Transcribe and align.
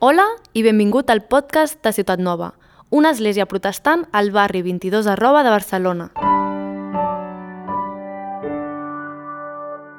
Hola 0.00 0.24
i 0.54 0.62
benvingut 0.62 1.08
al 1.10 1.24
podcast 1.26 1.80
de 1.82 1.90
Ciutat 1.90 2.20
Nova, 2.22 2.52
una 2.94 3.10
església 3.10 3.48
protestant 3.50 4.04
al 4.14 4.28
barri 4.30 4.60
22 4.62 5.08
arroba 5.10 5.40
de 5.42 5.50
Barcelona. 5.50 6.06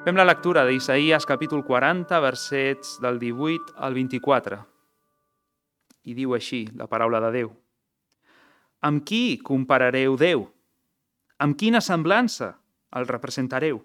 Fem 0.05 0.15
la 0.15 0.23
lectura 0.23 0.63
d'Isaïes 0.63 1.27
capítol 1.27 1.65
40, 1.67 2.21
versets 2.23 2.95
del 3.03 3.19
18 3.19 3.75
al 3.75 3.99
24. 3.99 4.61
I 6.07 6.15
diu 6.15 6.31
així 6.39 6.61
la 6.79 6.87
paraula 6.87 7.19
de 7.27 7.35
Déu. 7.35 7.51
Amb 8.79 9.03
qui 9.03 9.35
comparareu 9.43 10.15
Déu? 10.15 10.47
Amb 11.43 11.59
quina 11.59 11.83
semblança 11.83 12.53
el 12.95 13.11
representareu? 13.11 13.83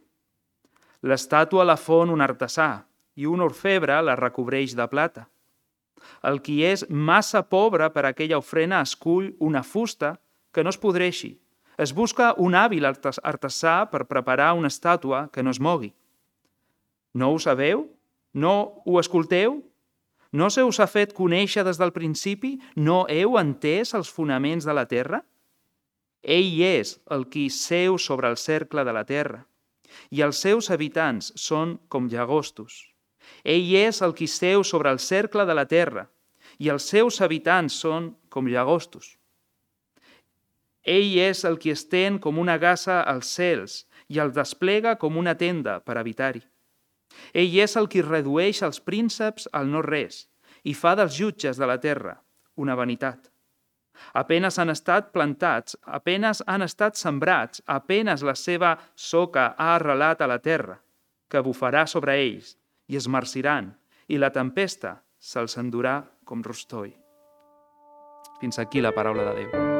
L'estàtua 1.02 1.66
la 1.66 1.74
fon 1.74 2.14
un 2.14 2.22
artesà 2.22 2.84
i 3.18 3.26
un 3.26 3.42
orfebre 3.42 3.98
la 3.98 4.14
recobreix 4.14 4.78
de 4.78 4.86
plata. 4.86 5.26
El 6.22 6.40
qui 6.42 6.60
és 6.64 6.84
massa 6.88 7.42
pobre 7.42 7.88
per 7.94 8.04
aquella 8.06 8.38
ofrena 8.38 8.80
escull 8.84 9.32
una 9.40 9.62
fusta 9.62 10.14
que 10.52 10.64
no 10.64 10.70
es 10.70 10.78
podreixi. 10.78 11.34
Es 11.78 11.92
busca 11.92 12.32
un 12.38 12.54
hàbil 12.54 12.86
artesà 12.86 13.76
per 13.90 14.06
preparar 14.06 14.52
una 14.54 14.70
estàtua 14.70 15.28
que 15.32 15.42
no 15.42 15.50
es 15.50 15.60
mogui. 15.60 15.90
No 17.14 17.32
ho 17.32 17.38
sabeu? 17.38 17.88
No 18.34 18.82
ho 18.86 18.98
escolteu? 19.00 19.62
No 20.34 20.50
se 20.50 20.62
us 20.66 20.80
ha 20.82 20.86
fet 20.90 21.12
conèixer 21.14 21.62
des 21.66 21.78
del 21.78 21.92
principi? 21.94 22.56
No 22.74 23.04
heu 23.10 23.38
entès 23.38 23.94
els 23.94 24.10
fonaments 24.10 24.66
de 24.66 24.74
la 24.74 24.86
terra? 24.90 25.22
Ell 26.24 26.56
és 26.64 26.96
el 27.14 27.28
qui 27.28 27.50
seu 27.52 27.98
sobre 27.98 28.30
el 28.32 28.38
cercle 28.40 28.82
de 28.84 28.94
la 28.96 29.04
terra, 29.04 29.44
i 30.10 30.22
els 30.24 30.40
seus 30.40 30.70
habitants 30.74 31.30
són 31.36 31.76
com 31.88 32.08
llagostos. 32.08 32.93
Ell 33.44 33.74
és 33.76 34.00
el 34.02 34.14
qui 34.16 34.26
seu 34.30 34.64
sobre 34.64 34.90
el 34.90 34.98
cercle 34.98 35.44
de 35.44 35.54
la 35.54 35.66
terra, 35.68 36.08
i 36.58 36.70
els 36.70 36.86
seus 36.88 37.20
habitants 37.20 37.76
són 37.82 38.14
com 38.30 38.48
llagostos. 38.48 39.16
Ell 40.84 41.16
és 41.18 41.44
el 41.48 41.58
qui 41.58 41.72
estén 41.72 42.18
com 42.20 42.38
una 42.38 42.56
gassa 42.60 43.00
als 43.02 43.30
cels 43.36 43.84
i 44.12 44.20
el 44.20 44.34
desplega 44.36 44.96
com 45.00 45.16
una 45.16 45.34
tenda 45.34 45.78
per 45.80 45.96
habitar-hi. 45.96 46.42
Ell 47.32 47.56
és 47.64 47.76
el 47.80 47.88
qui 47.88 48.02
redueix 48.04 48.60
els 48.66 48.80
prínceps 48.80 49.48
al 49.52 49.70
no-res 49.72 50.26
i 50.64 50.74
fa 50.74 50.94
dels 50.98 51.16
jutges 51.16 51.60
de 51.60 51.68
la 51.68 51.78
terra 51.80 52.18
una 52.56 52.76
vanitat. 52.76 53.30
Apenes 54.12 54.58
han 54.58 54.70
estat 54.70 55.12
plantats, 55.14 55.76
apenes 55.86 56.42
han 56.46 56.62
estat 56.66 56.98
sembrats, 56.98 57.62
apenes 57.66 58.22
la 58.26 58.34
seva 58.34 58.74
soca 58.94 59.52
ha 59.56 59.74
arrelat 59.76 60.20
a 60.20 60.28
la 60.30 60.40
terra, 60.42 60.80
que 61.30 61.42
bufarà 61.42 61.86
sobre 61.86 62.18
ells 62.18 62.56
i 62.86 62.96
es 62.96 63.08
marciran, 63.08 63.72
i 64.08 64.18
la 64.18 64.32
tempesta 64.34 64.98
se'ls 65.18 65.56
endurà 65.60 66.00
com 66.24 66.42
rostoi. 66.44 66.92
Fins 68.40 68.58
aquí 68.58 68.80
la 68.84 68.92
paraula 68.92 69.30
de 69.30 69.40
Déu. 69.44 69.74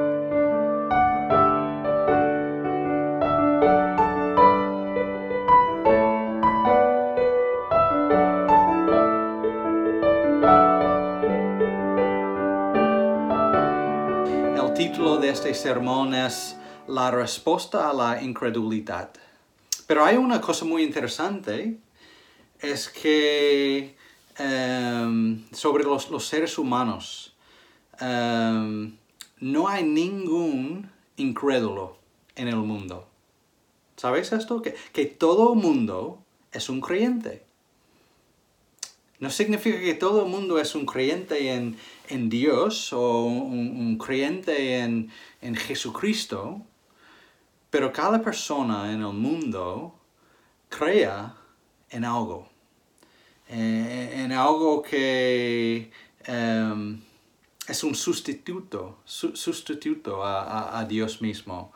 título 14.74 15.18
de 15.18 15.30
este 15.30 15.54
sermón 15.54 16.14
es 16.14 16.56
La 16.88 17.10
respuesta 17.10 17.88
a 17.88 17.92
la 17.92 18.20
incredulidad. 18.20 19.10
Pero 19.86 20.04
hay 20.04 20.16
una 20.16 20.40
cosa 20.40 20.64
muy 20.64 20.82
interesante, 20.82 21.78
es 22.70 22.88
que 22.88 23.94
um, 24.38 25.42
sobre 25.52 25.84
los, 25.84 26.10
los, 26.10 26.26
seres 26.26 26.58
humanos, 26.58 27.34
um, 28.00 28.96
no 29.40 29.68
hay 29.68 29.84
ningún 29.84 30.90
incrédulo 31.16 31.98
en 32.36 32.48
el 32.48 32.56
mundo. 32.56 33.08
¿Sabéis 33.96 34.32
esto? 34.32 34.62
Que, 34.62 34.74
que 34.92 35.06
todo 35.06 35.54
mundo 35.54 36.18
es 36.52 36.68
un 36.68 36.80
creyente. 36.80 37.44
No 39.20 39.30
significa 39.30 39.78
que 39.80 39.94
todo 39.94 40.24
el 40.24 40.30
mundo 40.30 40.58
es 40.58 40.74
un 40.74 40.86
creyente 40.86 41.52
en, 41.52 41.78
en 42.08 42.28
Dios 42.28 42.92
o 42.92 43.24
un, 43.24 43.76
un 43.78 43.98
creyente 43.98 44.80
en, 44.80 45.10
en, 45.40 45.54
Jesucristo, 45.54 46.60
pero 47.70 47.92
cada 47.92 48.20
persona 48.22 48.92
en 48.92 49.00
el 49.00 49.12
mundo 49.12 49.94
crea 50.68 51.36
en 51.90 52.04
algo, 52.04 52.48
eh, 53.48 54.22
en 54.24 54.32
algo 54.32 54.82
que 54.82 55.90
um, 56.28 57.00
es 57.66 57.84
un 57.84 57.94
sustituto, 57.94 58.98
su, 59.04 59.36
sustituto 59.36 60.24
a, 60.24 60.42
a, 60.42 60.80
a, 60.80 60.84
Dios 60.84 61.20
mismo. 61.20 61.72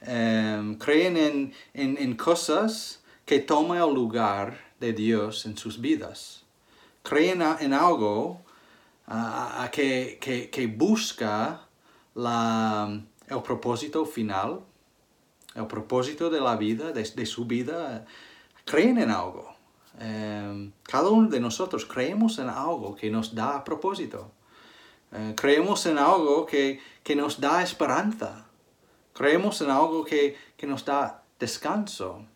Um, 0.00 0.76
creen 0.76 1.16
en, 1.16 1.54
en, 1.74 1.96
en 1.98 2.16
cosas 2.16 3.02
que 3.24 3.40
toman 3.40 3.78
el 3.78 3.94
lugar 3.94 4.58
de 4.78 4.92
Dios 4.92 5.46
en 5.46 5.56
sus 5.56 5.80
vidas 5.80 6.46
creen 7.06 7.40
en 7.60 7.72
algo 7.72 8.42
uh, 9.06 9.70
que, 9.70 10.18
que, 10.20 10.50
que, 10.50 10.66
busca 10.66 11.60
la, 12.14 13.00
el 13.28 13.42
propósito 13.42 14.04
final, 14.04 14.60
el 15.54 15.66
propósito 15.66 16.30
de 16.30 16.40
la 16.40 16.56
vida, 16.56 16.90
de, 16.90 17.04
de 17.04 17.26
su 17.26 17.44
vida, 17.44 18.04
creen 18.64 18.98
en 18.98 19.10
algo. 19.10 19.55
Um, 19.98 20.72
cada 20.82 21.08
uno 21.08 21.30
de 21.30 21.40
nosotros 21.40 21.86
creemos 21.86 22.38
en 22.38 22.50
algo 22.50 22.94
que 22.94 23.10
nos 23.10 23.34
da 23.34 23.64
propósito. 23.64 24.30
Uh, 25.10 25.34
creemos 25.34 25.86
en 25.86 25.98
algo 25.98 26.44
que, 26.44 26.80
que, 27.02 27.16
nos 27.16 27.40
da 27.40 27.62
esperanza. 27.62 28.44
Creemos 29.14 29.60
en 29.62 29.70
algo 29.70 30.04
que, 30.04 30.36
que 30.56 30.66
nos 30.66 30.84
da 30.84 31.22
descanso. 31.38 32.26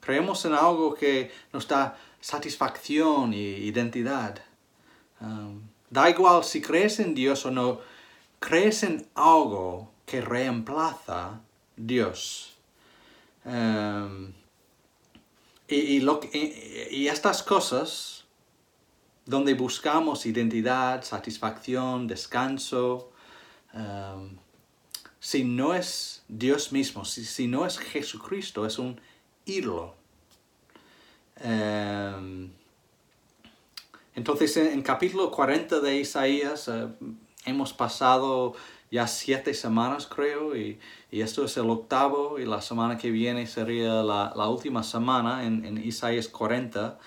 Creemos 0.00 0.44
en 0.44 0.52
algo 0.52 0.94
que 0.94 1.30
nos 1.52 1.66
da 1.66 1.96
satisfacción 2.20 3.32
y 3.32 3.64
identidad. 3.64 4.40
Um, 5.20 5.62
da 5.90 6.10
igual 6.10 6.44
si 6.44 6.60
crees 6.60 7.00
en 7.00 7.14
Dios 7.14 7.46
o 7.46 7.50
no, 7.50 7.80
crees 8.40 8.82
en 8.82 9.06
algo 9.14 9.90
que 10.04 10.20
reemplaza 10.20 11.40
Dios. 11.76 12.58
Um, 13.46 14.34
y, 15.68 17.08
estas 17.08 17.42
cosas, 17.42 18.24
donde 19.24 19.54
buscamos 19.54 20.26
identidad, 20.26 21.02
satisfacción, 21.02 22.06
descanso, 22.06 23.10
um, 23.72 24.36
si 25.18 25.44
no 25.44 25.74
es 25.74 26.22
Dios 26.28 26.72
mismo, 26.72 27.04
si, 27.04 27.24
si 27.24 27.46
no 27.46 27.64
es 27.64 27.78
Jesucristo, 27.78 28.66
es 28.66 28.78
un 28.78 29.00
ídolo. 29.46 29.94
Um, 31.42 32.50
entonces, 34.14 34.56
en, 34.58 34.66
en, 34.66 34.82
capítulo 34.82 35.30
40 35.30 35.80
de 35.80 35.96
Isaías 35.96 36.68
uh, 36.68 36.90
hemos 37.46 37.72
pasado 37.72 38.54
ya 38.94 39.06
siete 39.06 39.54
semanas, 39.54 40.06
creo, 40.06 40.56
y, 40.56 40.78
y, 41.10 41.20
esto 41.20 41.44
es 41.44 41.56
el 41.56 41.68
octavo, 41.68 42.38
y 42.38 42.44
la 42.44 42.60
semana 42.60 42.96
que 42.96 43.10
viene 43.10 43.46
sería 43.46 44.02
la, 44.02 44.32
la 44.36 44.48
última 44.48 44.82
semana 44.82 45.44
en, 45.44 45.64
en, 45.64 45.78
Isaías 45.78 46.28
40. 46.28 46.98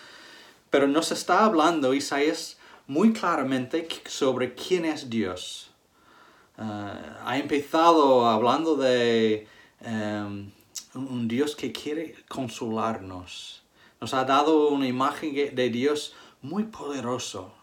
Pero 0.69 0.87
nos 0.87 1.11
está 1.11 1.45
hablando 1.45 1.93
Isaías 1.93 2.57
muy 2.87 3.13
claramente 3.13 3.87
sobre 4.05 4.53
quién 4.53 4.85
es 4.85 5.09
Dios. 5.09 5.71
Uh, 6.57 7.23
ha 7.25 7.37
empezado 7.37 8.27
hablando 8.27 8.75
de 8.75 9.47
um, 9.85 10.51
un 10.95 11.27
Dios 11.27 11.55
que 11.55 11.71
quiere 11.71 12.15
consolarnos 12.27 13.57
nos 13.99 14.13
ha 14.13 14.23
dado 14.25 14.69
una 14.69 14.87
imagen 14.87 15.33
de 15.33 15.69
Dios 15.69 16.13
muy 16.41 16.65
poderoso, 16.65 17.53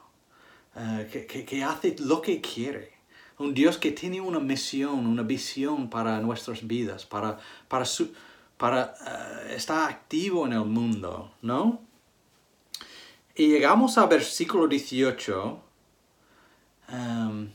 uh, 0.74 1.10
que, 1.10 1.26
que, 1.26 1.44
que, 1.44 1.62
hace 1.62 1.96
lo 2.00 2.20
que 2.20 2.40
quiere. 2.40 2.93
Un 3.38 3.52
Dios 3.52 3.78
que 3.78 3.90
tiene 3.90 4.20
una 4.20 4.38
misión, 4.38 5.06
una 5.06 5.22
visión 5.22 5.90
para 5.90 6.20
nuestras 6.20 6.66
vidas, 6.66 7.04
para, 7.04 7.38
para, 7.68 7.84
su, 7.84 8.12
para 8.56 8.94
uh, 9.00 9.52
estar 9.52 9.90
activo 9.90 10.46
en 10.46 10.52
el 10.52 10.64
mundo, 10.64 11.32
¿no? 11.42 11.80
Y 13.34 13.48
llegamos 13.48 13.98
al 13.98 14.08
versículo 14.08 14.68
18 14.68 15.60
um, 16.92 17.48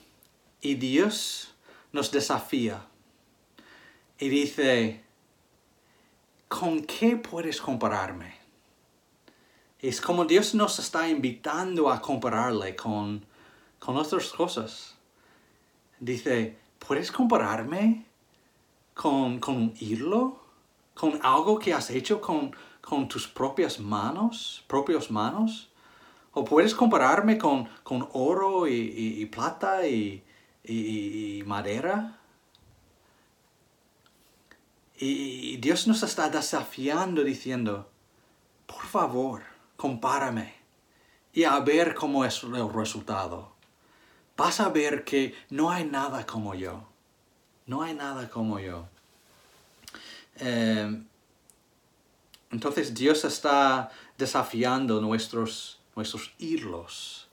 y 0.61 0.75
Dios 0.75 1.55
nos 1.93 2.11
desafía 2.11 2.85
y 4.19 4.27
dice, 4.27 5.01
¿con 6.49 6.83
qué 6.83 7.15
puedes 7.15 7.61
compararme? 7.61 8.35
Es 9.79 10.01
como 10.01 10.25
Dios 10.25 10.53
nos 10.53 10.77
está 10.79 11.07
invitando 11.07 11.89
a 11.89 12.01
compararle 12.01 12.75
con, 12.75 13.25
con 13.79 13.95
otras 13.95 14.29
cosas. 14.31 14.95
Dice, 15.99 16.57
¿puedes 16.85 17.11
compararme 17.11 18.05
con, 18.93 19.39
con 19.39 19.55
un 19.55 19.73
hilo? 19.79 20.39
¿Con 20.93 21.19
algo 21.23 21.59
que 21.59 21.73
has 21.73 21.89
hecho 21.89 22.19
con, 22.21 22.55
con 22.81 23.07
tus 23.07 23.27
propias 23.27 23.79
manos? 23.79 24.63
¿Propias 24.67 25.09
manos? 25.11 25.65
o 26.31 26.45
puedes 26.45 26.75
compararme 26.75 27.39
con, 27.39 27.67
con 27.83 28.07
oro 28.13 28.67
y, 28.67 28.73
y- 28.73 29.25
plata 29.25 29.85
y- 29.87 30.23
y 30.63 31.43
madera. 31.45 32.19
Y 34.97 35.57
Dios 35.57 35.87
nos 35.87 36.03
está 36.03 36.29
desafiando 36.29 37.23
diciendo, 37.23 37.89
por 38.67 38.85
favor, 38.85 39.41
compárame 39.75 40.53
y 41.33 41.45
a 41.45 41.59
ver 41.61 41.95
cómo 41.95 42.23
es 42.23 42.43
el 42.43 42.71
resultado. 42.71 43.53
Vas 44.39 44.61
a 44.61 44.69
ver 44.69 45.03
que 45.03 45.35
no 45.49 45.69
hay 45.69 45.83
nada 45.83 46.25
como 46.25 46.55
yo. 46.55 46.87
No 47.65 47.81
hay 47.81 47.93
nada 47.93 48.29
como 48.29 48.57
yo. 48.57 48.87
Eh, 50.37 51.03
entonces 52.49 52.93
Dios 52.93 53.25
está 53.25 53.91
desafiando 54.17 55.01
nuestros, 55.01 55.81
nuestros 55.93 56.31
hilos, 56.37 57.27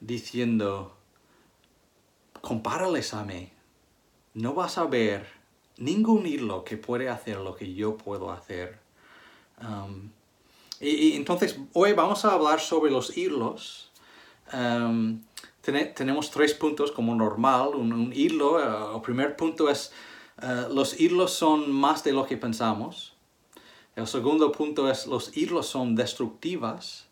diciendo, 0.00 0.96
compárales 2.40 3.12
a 3.12 3.22
mí. 3.22 3.52
No 4.32 4.54
vas 4.54 4.78
a 4.78 4.84
ver 4.84 5.26
ningún 5.76 6.26
hilo 6.26 6.64
que 6.64 6.78
puede 6.78 7.10
hacer 7.10 7.36
lo 7.36 7.54
que 7.54 7.74
yo 7.74 7.98
puedo 7.98 8.32
hacer. 8.32 8.78
Um, 9.60 10.08
y, 10.80 11.16
entonces 11.16 11.58
hoy 11.74 11.92
vamos 11.92 12.24
a 12.24 12.32
hablar 12.32 12.60
sobre 12.60 12.90
los 12.90 13.14
hilos. 13.14 13.90
Um, 14.54 15.20
tene- 15.64 15.86
tenemos 15.86 16.30
tres 16.30 16.54
puntos 16.54 16.92
como 16.92 17.14
normal. 17.14 17.74
Un, 17.74 18.12
hilo, 18.14 18.60
eh, 18.60 18.94
el 18.96 19.00
primer 19.02 19.36
punto 19.36 19.68
es, 19.68 19.92
eh, 20.42 20.66
los 20.70 21.00
hilos 21.00 21.32
son 21.32 21.70
más 21.72 22.04
de 22.04 22.12
lo 22.12 22.26
que 22.26 22.36
pensamos. 22.36 23.14
El 23.96 24.06
segundo 24.06 24.50
punto 24.52 24.90
es, 24.90 25.06
los 25.06 25.36
hilos 25.36 25.66
son 25.66 25.94
destructivas. 25.94 27.06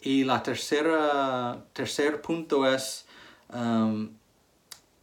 Y 0.00 0.24
la 0.24 0.42
tercera, 0.42 1.64
tercer 1.72 2.20
punto 2.20 2.66
es, 2.66 3.06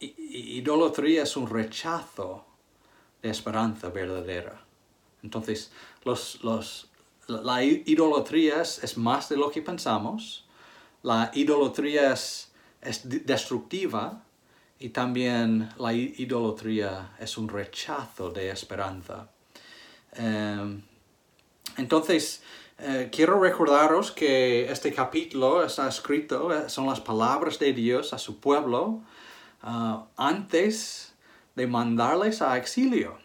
idolatría 0.00 1.22
es 1.22 1.36
un 1.36 1.48
rechazo 1.48 2.44
de 3.22 3.30
esperanza 3.30 3.88
verdadera. 3.88 4.60
Entonces, 5.22 5.72
los, 6.04 6.42
los, 6.44 6.88
la 7.26 7.62
idolatría 7.64 8.62
es, 8.62 8.82
es 8.84 8.96
más 8.96 9.28
de 9.28 9.36
lo 9.36 9.50
que 9.50 9.62
pensamos, 9.62 10.44
la 11.02 11.30
idolatría 11.34 12.12
es, 12.12 12.52
es 12.84 13.08
de- 13.08 13.20
destructiva 13.20 14.22
y 14.78 14.90
también 14.90 15.70
la 15.78 15.92
idolatría 15.92 17.12
es 17.18 17.38
un 17.38 17.48
rechazo 17.48 18.30
de 18.30 18.50
esperanza. 18.50 19.28
Em, 20.12 20.82
entonces, 21.76 22.42
eh, 22.78 23.08
quiero 23.12 23.40
recordaros 23.40 24.12
que 24.12 24.70
este 24.70 24.92
capítulo 24.92 25.64
está 25.64 25.88
escrito, 25.88 26.52
eh, 26.52 26.68
son 26.68 26.86
las 26.86 27.00
palabras 27.00 27.58
de 27.58 27.72
Dios 27.72 28.12
a 28.12 28.18
su 28.18 28.40
pueblo 28.40 29.02
ah, 29.62 30.06
antes 30.16 31.14
de 31.56 31.66
mandarles 31.66 32.42
a 32.42 32.56
exilio. 32.58 33.16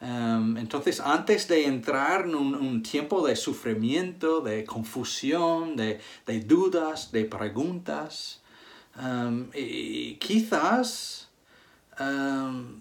Um, 0.00 0.56
entonces, 0.56 1.00
antes 1.00 1.48
de 1.48 1.64
entrar 1.64 2.26
en 2.26 2.34
un, 2.36 2.82
tiempo 2.82 3.26
de 3.26 3.34
sufrimiento, 3.34 4.40
de 4.40 4.64
confusión, 4.64 5.74
de, 5.76 6.00
dudas, 6.46 7.10
de 7.10 7.24
preguntas, 7.24 8.40
um, 8.96 9.48
y, 9.52 10.14
quizás 10.14 11.28
um, 11.98 12.80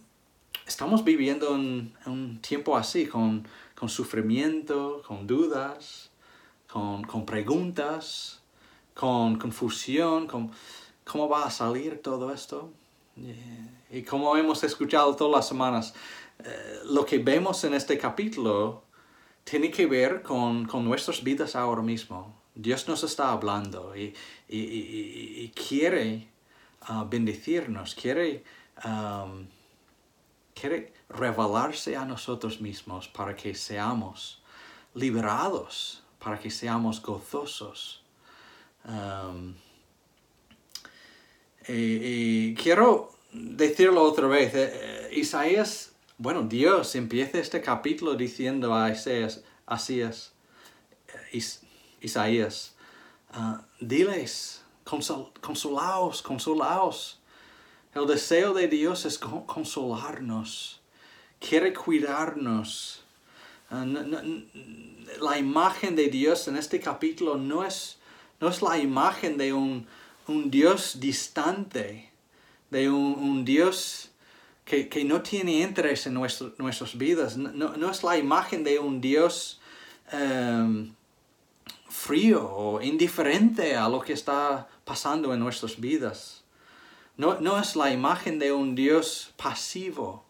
estamos 0.67 1.03
viviendo 1.03 1.53
un, 1.53 1.93
un 2.05 2.39
tiempo 2.39 2.77
así, 2.77 3.07
con, 3.07 3.47
con 3.73 3.89
sufrimiento, 3.89 5.01
con 5.07 5.25
dudas, 5.25 6.11
con, 6.71 7.03
con 7.03 7.25
preguntas, 7.25 8.41
con 8.93 9.37
confusión, 9.37 10.27
con 10.27 10.51
cómo 11.03 11.27
va 11.27 11.45
a 11.45 11.51
salir 11.51 12.01
todo 12.01 12.31
esto. 12.31 12.69
Y 13.89 14.03
como 14.03 14.35
hemos 14.37 14.63
escuchado 14.63 15.15
todas 15.15 15.35
las 15.35 15.47
semanas, 15.47 15.95
eh, 16.43 16.79
lo 16.85 17.05
que 17.05 17.19
vemos 17.19 17.63
en 17.63 17.73
este 17.73 17.97
capítulo 17.97 18.83
tiene 19.43 19.71
que 19.71 19.85
ver 19.85 20.21
con, 20.21 20.65
con 20.65 20.83
nuestras 20.85 21.23
vidas 21.23 21.55
ahora 21.55 21.81
mismo. 21.81 22.35
Dios 22.53 22.87
nos 22.87 23.03
está 23.03 23.31
hablando 23.31 23.95
y, 23.95 24.13
quiere 25.55 26.27
ah, 26.81 27.05
bendecirnos, 27.07 27.93
quiere, 27.93 28.43
quiere 30.59 30.93
revelarse 31.09 31.95
a 31.95 32.03
nosotros 32.03 32.59
mismos 32.59 33.07
para 33.07 33.35
que 33.35 33.53
seamos 33.53 34.41
liberados, 34.95 36.03
para 36.17 36.39
que 36.39 36.49
seamos 36.49 37.01
gozosos. 37.01 38.03
Y 41.67 42.55
quiero 42.55 43.11
decirlo 43.31 44.03
otra 44.03 44.27
vez. 44.27 44.53
eh, 44.53 44.71
eh, 44.73 45.09
Isaías, 45.13 45.91
bueno, 46.17 46.43
Dios 46.43 46.95
empieza 46.95 47.39
este 47.39 47.61
capítulo 47.61 48.15
diciendo 48.15 48.73
a 48.73 48.89
Isaías, 48.91 49.43
eh, 51.07 51.13
Is- 51.33 51.61
Isaías, 52.01 52.73
ah, 53.31 53.61
diles, 53.79 54.61
consol- 54.85 55.31
consolaos, 55.41 56.21
consolaos. 56.21 57.19
El 57.93 58.05
deseo 58.07 58.53
de 58.53 58.67
Dios 58.67 59.05
es 59.05 59.17
con- 59.17 59.45
consolarnos, 59.45 60.79
quiere 61.39 61.73
cuidarnos. 61.73 63.03
Ah, 63.69 63.85
la 65.19 65.37
imagen 65.37 65.95
de 65.95 66.07
Dios 66.07 66.47
en 66.47 66.57
este 66.57 66.79
capítulo 66.79 67.37
no 67.37 67.63
es, 67.63 67.97
no 68.39 68.47
es 68.49 68.61
la 68.61 68.77
imagen 68.77 69.37
de 69.37 69.53
un, 69.53 69.87
un 70.27 70.49
Dios 70.49 70.99
distante, 70.99 72.09
de 72.69 72.89
un, 72.89 73.13
un 73.15 73.45
Dios 73.45 74.09
que, 74.67 74.89
que 74.89 75.03
no 75.05 75.21
tiene 75.21 75.53
interés 75.61 76.05
en 76.07 76.13
nuestras 76.13 76.97
vidas. 76.97 77.37
No, 77.37 77.51
no- 77.53 77.77
no 77.77 77.89
es 77.89 78.03
la 78.03 78.17
imagen 78.17 78.63
de 78.63 78.79
un 78.79 78.99
Dios 78.99 79.59
em, 80.11 80.93
frío 81.89 82.41
o 82.43 82.81
indiferente 82.81 83.75
a 83.75 83.87
lo 83.89 83.99
que 84.01 84.13
está 84.13 84.67
pasando 84.83 85.33
en 85.33 85.39
nuestras 85.39 85.79
vidas. 85.79 86.43
No, 87.15 87.39
no 87.39 87.57
es 87.59 87.75
la 87.75 87.91
imagen 87.91 88.37
de 88.39 88.51
un 88.51 88.75
Dios 88.75 89.31
pasivo 89.37 90.23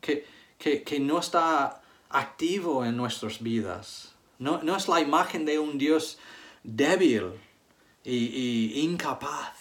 que, 0.00 0.26
que, 0.58 0.82
que 0.82 1.00
no 1.00 1.18
está 1.18 1.82
activo 2.10 2.84
en 2.84 2.96
nuestras 2.96 3.42
vidas. 3.42 4.12
No, 4.38 4.62
no 4.62 4.76
es 4.76 4.88
la 4.88 5.00
imagen 5.00 5.44
de 5.44 5.58
un 5.58 5.76
Dios 5.78 6.18
débil 6.62 7.32
y, 8.04 8.16
y 8.16 8.80
incapaz. 8.80 9.56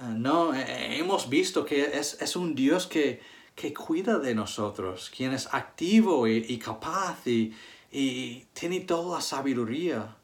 No, 0.00 0.54
eh, 0.54 0.98
hemos 0.98 1.28
visto 1.28 1.64
que 1.64 1.98
es, 1.98 2.20
es 2.22 2.34
un 2.34 2.54
Dios 2.54 2.86
que, 2.86 3.20
que 3.54 3.74
cuida 3.74 4.18
de 4.18 4.34
nosotros, 4.34 5.12
quien 5.14 5.32
es 5.32 5.52
activo 5.52 6.26
y, 6.26 6.58
capaz 6.58 7.26
y, 7.26 7.54
y 7.92 8.46
tiene 8.54 8.80
toda 8.80 9.16
la 9.16 9.20
sabiduría. 9.20 10.16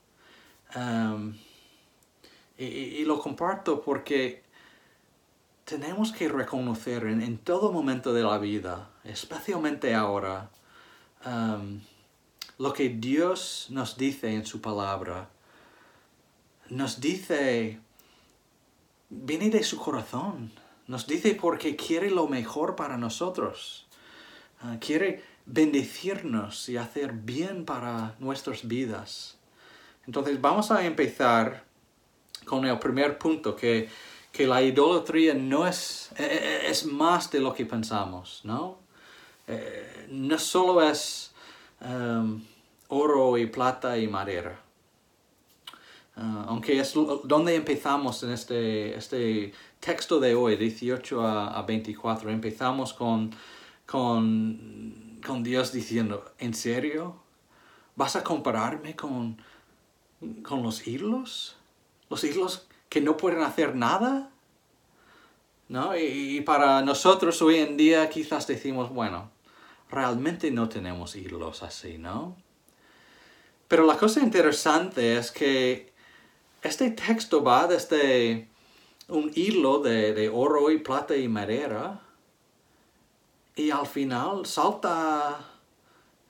Am, 0.74 1.36
y, 2.58 3.04
lo 3.04 3.18
comparto 3.20 3.82
porque 3.82 4.42
tenemos 5.64 6.10
que 6.12 6.28
reconocer 6.28 7.04
en, 7.04 7.20
en 7.20 7.36
todo 7.38 7.70
momento 7.70 8.14
de 8.14 8.22
la 8.22 8.38
vida, 8.38 8.90
especialmente 9.04 9.94
ahora, 9.94 10.50
am, 11.22 11.82
lo 12.58 12.72
que 12.72 12.88
Dios 12.88 13.66
nos 13.68 13.98
dice 13.98 14.32
en 14.32 14.46
su 14.46 14.62
palabra. 14.62 15.28
Nos 16.70 17.00
dice, 17.00 17.80
viene 19.24 19.50
de 19.50 19.62
su 19.62 19.78
corazón. 19.78 20.52
Nos 20.86 21.06
dice 21.06 21.34
porque 21.34 21.76
quiere 21.76 22.10
lo 22.10 22.28
mejor 22.28 22.76
para 22.76 22.96
nosotros. 22.96 23.86
Ah, 24.60 24.76
quiere 24.80 25.22
bendecirnos 25.46 26.68
y 26.68 26.76
hacer 26.76 27.12
bien 27.12 27.64
para 27.64 28.14
nuestras 28.18 28.66
vidas. 28.66 29.36
Entonces 30.06 30.40
vamos 30.40 30.70
a 30.70 30.84
empezar 30.84 31.64
con 32.44 32.64
el 32.64 32.78
primer 32.78 33.18
punto, 33.18 33.56
que, 33.56 33.88
que 34.32 34.46
la 34.46 34.62
idolatría 34.62 35.34
no 35.34 35.66
es, 35.66 36.10
eh, 36.16 36.28
eh, 36.30 36.60
es 36.68 36.86
más 36.86 37.30
de 37.30 37.40
lo 37.40 37.52
que 37.52 37.66
pensamos, 37.66 38.40
¿no? 38.44 38.78
Eh, 39.48 40.06
no 40.10 40.38
solo 40.38 40.82
es 40.82 41.32
em, 41.80 42.42
oro 42.88 43.36
y 43.36 43.46
plata 43.46 43.98
y 43.98 44.06
madera. 44.06 44.65
Ah, 46.16 46.46
aunque 46.48 46.80
es 46.80 46.94
donde 46.94 47.54
empezamos 47.54 48.22
en 48.22 48.30
este, 48.32 48.96
este 48.96 49.52
texto 49.80 50.18
de 50.18 50.34
hoy, 50.34 50.56
18 50.56 51.20
a, 51.20 51.58
a 51.58 51.62
24, 51.62 52.30
empezamos 52.30 52.94
con, 52.94 53.34
con, 53.84 55.20
con 55.24 55.42
Dios 55.42 55.72
diciendo, 55.72 56.32
¿en 56.38 56.54
serio? 56.54 57.16
¿Vas 57.96 58.16
a 58.16 58.24
compararme 58.24 58.96
con, 58.96 59.36
con 60.42 60.62
los 60.62 60.86
ídolos? 60.86 61.56
¿Los 62.08 62.24
ídolos 62.24 62.66
que 62.88 63.02
no 63.02 63.18
pueden 63.18 63.42
hacer 63.42 63.76
nada? 63.76 64.30
¿No? 65.68 65.94
Y, 65.98 66.38
y 66.38 66.40
para 66.40 66.80
nosotros 66.80 67.42
hoy 67.42 67.56
en 67.56 67.76
día 67.76 68.08
quizás 68.08 68.46
decimos, 68.46 68.90
bueno, 68.90 69.30
realmente 69.90 70.50
no 70.50 70.70
tenemos 70.70 71.14
ídolos 71.14 71.62
así, 71.62 71.98
¿no? 71.98 72.36
Pero 73.68 73.84
la 73.84 73.98
cosa 73.98 74.20
interesante 74.20 75.18
es 75.18 75.30
que 75.30 75.95
este 76.66 76.90
texto 76.90 77.42
va 77.42 77.66
desde 77.66 78.48
un 79.08 79.30
hilo 79.34 79.78
de, 79.78 80.28
oro 80.28 80.70
y 80.70 80.78
plata 80.78 81.16
y 81.16 81.28
madera 81.28 82.00
y 83.54 83.70
al 83.70 83.86
final 83.86 84.44
salta, 84.46 85.38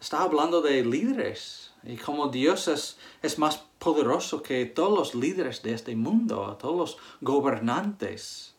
está 0.00 0.23
hablando 0.23 0.61
de 0.61 0.85
líderes 0.85 1.73
y 1.83 1.97
como 1.97 2.28
Dios 2.28 2.69
es, 2.69 3.38
más 3.38 3.62
poderoso 3.78 4.43
que 4.43 4.66
todos 4.66 4.97
los 4.97 5.14
líderes 5.14 5.62
de 5.62 5.73
este 5.73 5.95
mundo, 5.97 6.57
todos 6.61 6.76
los 6.76 6.99
gobernantes. 7.21 8.55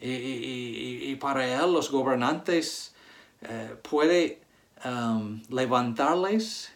Y, 0.00 1.14
para 1.16 1.46
Él 1.46 1.72
los 1.72 1.90
gobernantes 1.90 2.94
eh, 3.42 3.76
puede 3.82 4.40
um, 4.84 5.40
levantarles 5.48 6.72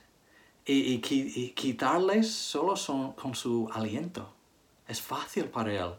y, 0.64 0.94
y, 0.94 1.50
quitarles 1.50 2.30
solo 2.30 2.74
con 3.16 3.34
su 3.34 3.68
aliento. 3.72 4.35
Es 4.88 5.00
fácil 5.00 5.46
para 5.46 5.72
Él. 5.72 5.94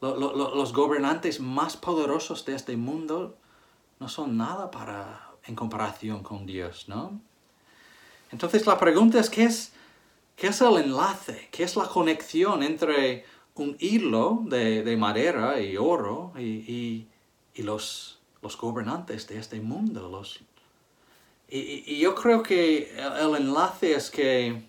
Lo, 0.00 0.16
lo, 0.16 0.54
los 0.54 0.72
gobernantes 0.72 1.40
más 1.40 1.76
poderosos 1.76 2.44
de 2.44 2.54
este 2.54 2.76
mundo 2.76 3.36
no 4.00 4.08
son 4.08 4.36
nada 4.36 4.70
para, 4.70 5.32
en 5.46 5.54
comparación 5.54 6.22
con 6.22 6.46
Dios, 6.46 6.88
¿no? 6.88 7.20
Entonces 8.30 8.66
la 8.66 8.78
pregunta 8.78 9.20
es, 9.20 9.28
¿qué 9.30 9.44
es, 9.44 9.72
qué 10.36 10.48
es 10.48 10.60
el 10.60 10.76
enlace? 10.78 11.48
¿Qué 11.50 11.64
es 11.64 11.76
la 11.76 11.84
conexión 11.84 12.62
entre 12.62 13.24
un 13.54 13.76
hilo 13.78 14.42
de, 14.46 14.82
de 14.82 14.96
madera 14.96 15.60
y 15.60 15.76
oro 15.76 16.32
y, 16.36 16.42
y, 16.42 17.08
y, 17.54 17.62
los, 17.62 18.20
los 18.40 18.56
gobernantes 18.56 19.28
de 19.28 19.38
este 19.38 19.60
mundo? 19.60 20.08
Los, 20.08 20.40
y, 21.48 21.98
yo 21.98 22.14
creo 22.14 22.42
que 22.42 22.96
el 22.96 23.36
enlace 23.36 23.94
es 23.94 24.10
que 24.10 24.62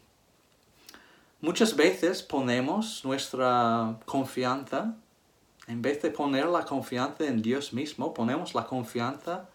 muchas 1.44 1.76
veces 1.76 2.24
ponemos 2.24 3.04
nuestra 3.04 4.00
confianza 4.06 4.96
en 5.68 5.82
vez 5.82 6.02
de 6.02 6.10
poner 6.10 6.46
la 6.48 6.66
confianza 6.66 7.26
en 7.26 7.42
Dios 7.42 7.74
mismo, 7.74 8.14
ponemos 8.14 8.56
la 8.56 8.66
confianza 8.66 9.50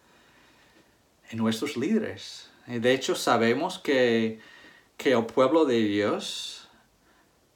en 1.31 1.39
nuestros 1.39 1.77
líderes. 1.77 2.51
De 2.67 2.93
hecho, 2.93 3.15
sabemos 3.15 3.79
que, 3.79 4.41
el 4.99 5.27
pueblo 5.27 5.65
de 5.65 5.83
Dios 5.83 6.69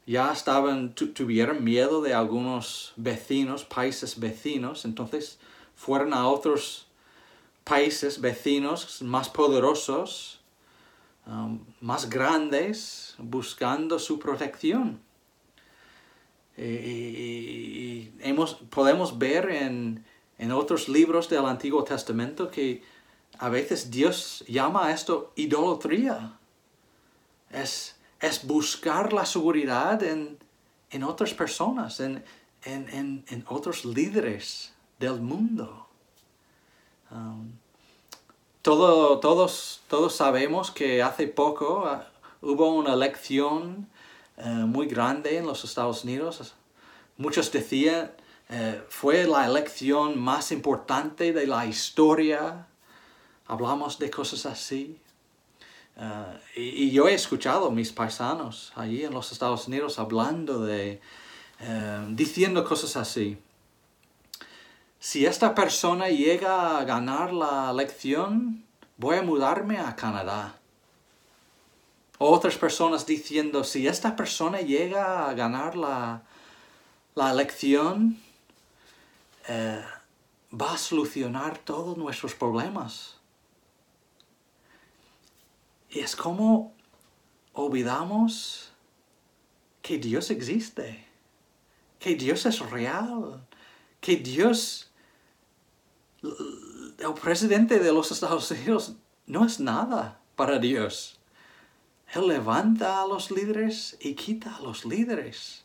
ya 0.06 0.32
estaban, 0.32 0.94
tuvieron 0.94 1.62
miedo 1.62 2.00
de 2.00 2.14
algunos 2.14 2.94
vecinos, 2.96 3.64
países 3.64 4.18
vecinos, 4.18 4.86
entonces 4.86 5.38
fueron 5.76 6.14
a 6.14 6.26
otros 6.26 6.86
países 7.64 8.20
vecinos 8.20 9.02
más 9.02 9.28
poderosos, 9.28 10.41
um, 11.26 11.60
más 11.80 12.08
grandes, 12.08 13.14
buscando 13.18 13.98
su 13.98 14.18
protección. 14.18 15.00
Y, 16.56 18.12
hemos, 18.20 18.54
podemos 18.54 19.18
ver 19.18 19.50
en, 19.50 20.04
otros 20.52 20.88
libros 20.88 21.28
del 21.28 21.46
Antiguo 21.46 21.84
Testamento 21.84 22.50
que 22.50 22.82
a 23.38 23.48
veces 23.48 23.90
Dios 23.90 24.44
llama 24.48 24.86
a 24.86 24.92
esto 24.92 25.32
idolatría. 25.36 26.38
Es, 27.50 27.96
es 28.20 28.44
buscar 28.44 29.12
la 29.12 29.24
seguridad 29.24 30.02
en, 30.02 30.38
otras 31.04 31.32
personas, 31.32 32.00
en, 32.00 32.24
otros 33.48 33.84
líderes 33.84 34.72
del 34.98 35.20
mundo. 35.20 35.86
Todo, 38.62 39.19
todos, 39.19 39.81
todos 39.88 40.14
sabemos 40.14 40.71
que 40.71 41.02
hace 41.02 41.26
poco 41.26 41.85
ah, 41.85 42.07
hubo 42.40 42.73
una 42.73 42.92
elección 42.92 43.88
eh, 44.37 44.49
muy 44.49 44.87
grande 44.87 45.37
en 45.37 45.47
los 45.47 45.64
Estados 45.64 46.04
Unidos. 46.04 46.54
Muchos 47.16 47.50
decían, 47.50 48.12
eh, 48.49 48.81
fue 48.88 49.25
la 49.25 49.47
elección 49.47 50.16
más 50.16 50.52
importante 50.52 51.33
de 51.33 51.49
la 51.49 51.66
historia. 51.66 52.69
Hablamos 53.49 53.99
de 53.99 54.11
cosas 54.11 54.47
así. 54.47 54.97
Eh, 55.97 56.38
y, 56.54 56.90
yo 56.92 57.09
he 57.09 57.14
escuchado 57.14 57.66
a 57.66 57.71
mis 57.73 57.90
paisanos 57.90 58.73
allí 58.76 59.02
en 59.02 59.12
los 59.12 59.33
Estados 59.33 59.66
Unidos 59.66 59.99
hablando 59.99 60.61
de, 60.61 61.00
diciendo 62.11 62.64
cosas 62.64 62.95
así. 62.97 63.38
Si 65.02 65.26
esta 65.26 65.52
persona 65.52 66.11
llega 66.11 66.78
a 66.78 66.85
ganar 66.85 67.32
la 67.32 67.68
elección, 67.73 68.62
voy 68.97 69.16
a 69.16 69.23
mudarme 69.23 69.78
a 69.78 69.97
Canadá 69.97 70.54
otras 72.25 72.56
personas 72.56 73.04
diciendo, 73.04 73.64
si 73.64 73.88
esta 73.88 74.14
persona 74.14 74.61
llega 74.61 75.28
a 75.28 75.35
ganar 75.35 75.75
la, 75.76 76.23
elección, 77.16 78.16
eh, 79.49 79.82
va 80.52 80.75
a 80.75 80.78
solucionar 80.78 81.59
todos 81.59 81.99
nuestros 81.99 82.37
problemas. 82.37 83.16
Y 85.90 85.99
es 85.99 86.14
como 86.14 86.73
olvidamos 87.54 88.71
que 89.82 89.99
Dios 89.99 90.30
existe, 90.30 91.04
que 91.99 92.14
Dios 92.14 92.47
es 92.47 92.61
real, 92.71 93.44
que 94.00 94.16
Dios, 94.16 94.91
el 96.22 97.14
presidente 97.20 97.78
de 97.78 97.92
los 97.92 98.10
Estados 98.12 98.50
Unidos, 98.50 98.94
no 99.26 99.44
es 99.44 99.60
nada 99.60 100.20
para 100.36 100.58
Dios. 100.58 101.18
Él 102.14 102.28
levanta 102.28 103.02
a 103.02 103.06
los 103.06 103.30
líderes 103.30 103.96
y 104.00 104.14
quita 104.14 104.56
a 104.56 104.60
los 104.60 104.84
líderes. 104.84 105.64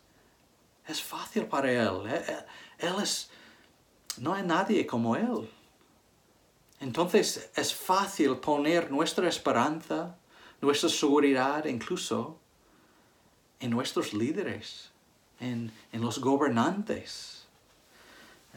Es 0.87 1.01
fácil 1.01 1.45
para 1.45 1.71
Él. 1.71 2.07
Eh, 2.07 2.45
él 2.79 2.95
es... 3.01 3.29
No 4.17 4.33
hay 4.33 4.43
nadie 4.43 4.87
como 4.87 5.15
Él. 5.15 5.49
Entonces 6.79 7.51
es 7.55 7.73
fácil 7.73 8.37
poner 8.37 8.91
nuestra 8.91 9.27
esperanza, 9.27 10.17
nuestra 10.61 10.89
seguridad 10.89 11.65
incluso 11.65 12.39
en 13.59 13.71
nuestros 13.71 14.13
líderes, 14.13 14.91
en, 15.39 15.71
los 15.91 16.19
gobernantes. 16.19 17.36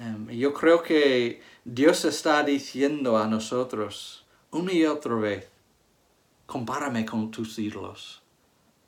Em, 0.00 0.28
yo 0.30 0.54
creo 0.54 0.82
que 0.82 1.42
Dios 1.62 2.06
está 2.06 2.42
diciendo 2.42 3.18
a 3.18 3.26
nosotros 3.26 4.24
una 4.50 4.72
y 4.72 4.86
otra 4.86 5.14
vez, 5.16 5.50
compárame 6.46 7.04
con 7.04 7.30
tus 7.30 7.58
ídolos. 7.58 8.22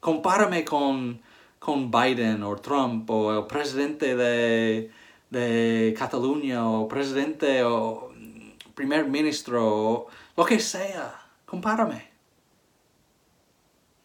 Compárame 0.00 0.64
con, 0.64 1.20
con 1.58 1.90
Biden 1.90 2.42
o 2.42 2.56
Trump 2.56 3.08
o 3.10 3.38
el 3.38 3.46
presidente 3.46 4.16
de, 4.16 4.90
de 5.28 5.94
Cataluña 5.98 6.66
o 6.66 6.88
presidente 6.88 7.62
o 7.62 8.10
primer 8.74 9.04
ministro 9.06 9.62
o 9.66 10.08
lo 10.34 10.44
que 10.46 10.58
sea. 10.60 11.14
Compárame. 11.44 12.10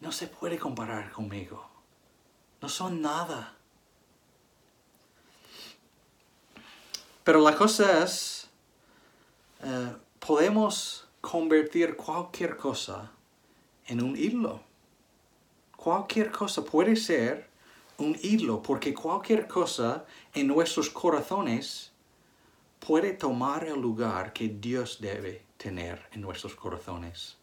No 0.01 0.11
se 0.11 0.27
puede 0.27 0.59
comparar 0.59 1.09
conmigo. 1.11 1.65
No 2.61 2.67
son 2.67 3.01
nada. 3.01 3.56
Pero 7.27 7.41
la 7.41 7.57
cosa 7.57 8.05
es, 8.05 8.47
eh, 9.61 9.93
podemos 10.17 11.09
convertir 11.19 11.97
cualquier 11.97 12.55
cosa 12.55 13.11
en 13.85 14.01
un 14.01 14.15
hilo. 14.15 14.61
Cualquier 15.75 16.31
cosa 16.31 16.63
puede 16.63 16.95
ser 16.95 17.49
un 17.97 18.17
hilo, 18.21 18.61
porque 18.61 18.93
cualquier 18.93 19.45
cosa 19.45 20.05
en 20.33 20.47
nuestros 20.47 20.89
corazones 20.89 21.91
puede 22.79 23.11
tomar 23.11 23.65
el 23.65 23.81
lugar 23.81 24.31
que 24.31 24.47
Dios 24.47 24.99
debe 25.01 25.43
tener 25.57 26.07
en 26.13 26.21
nuestros 26.21 26.55
corazones. 26.55 27.35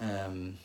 Em, 0.00 0.56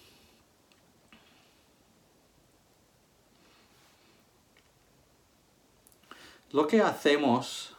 lo 6.54 6.66
que 6.66 6.82
hacemos 6.82 7.73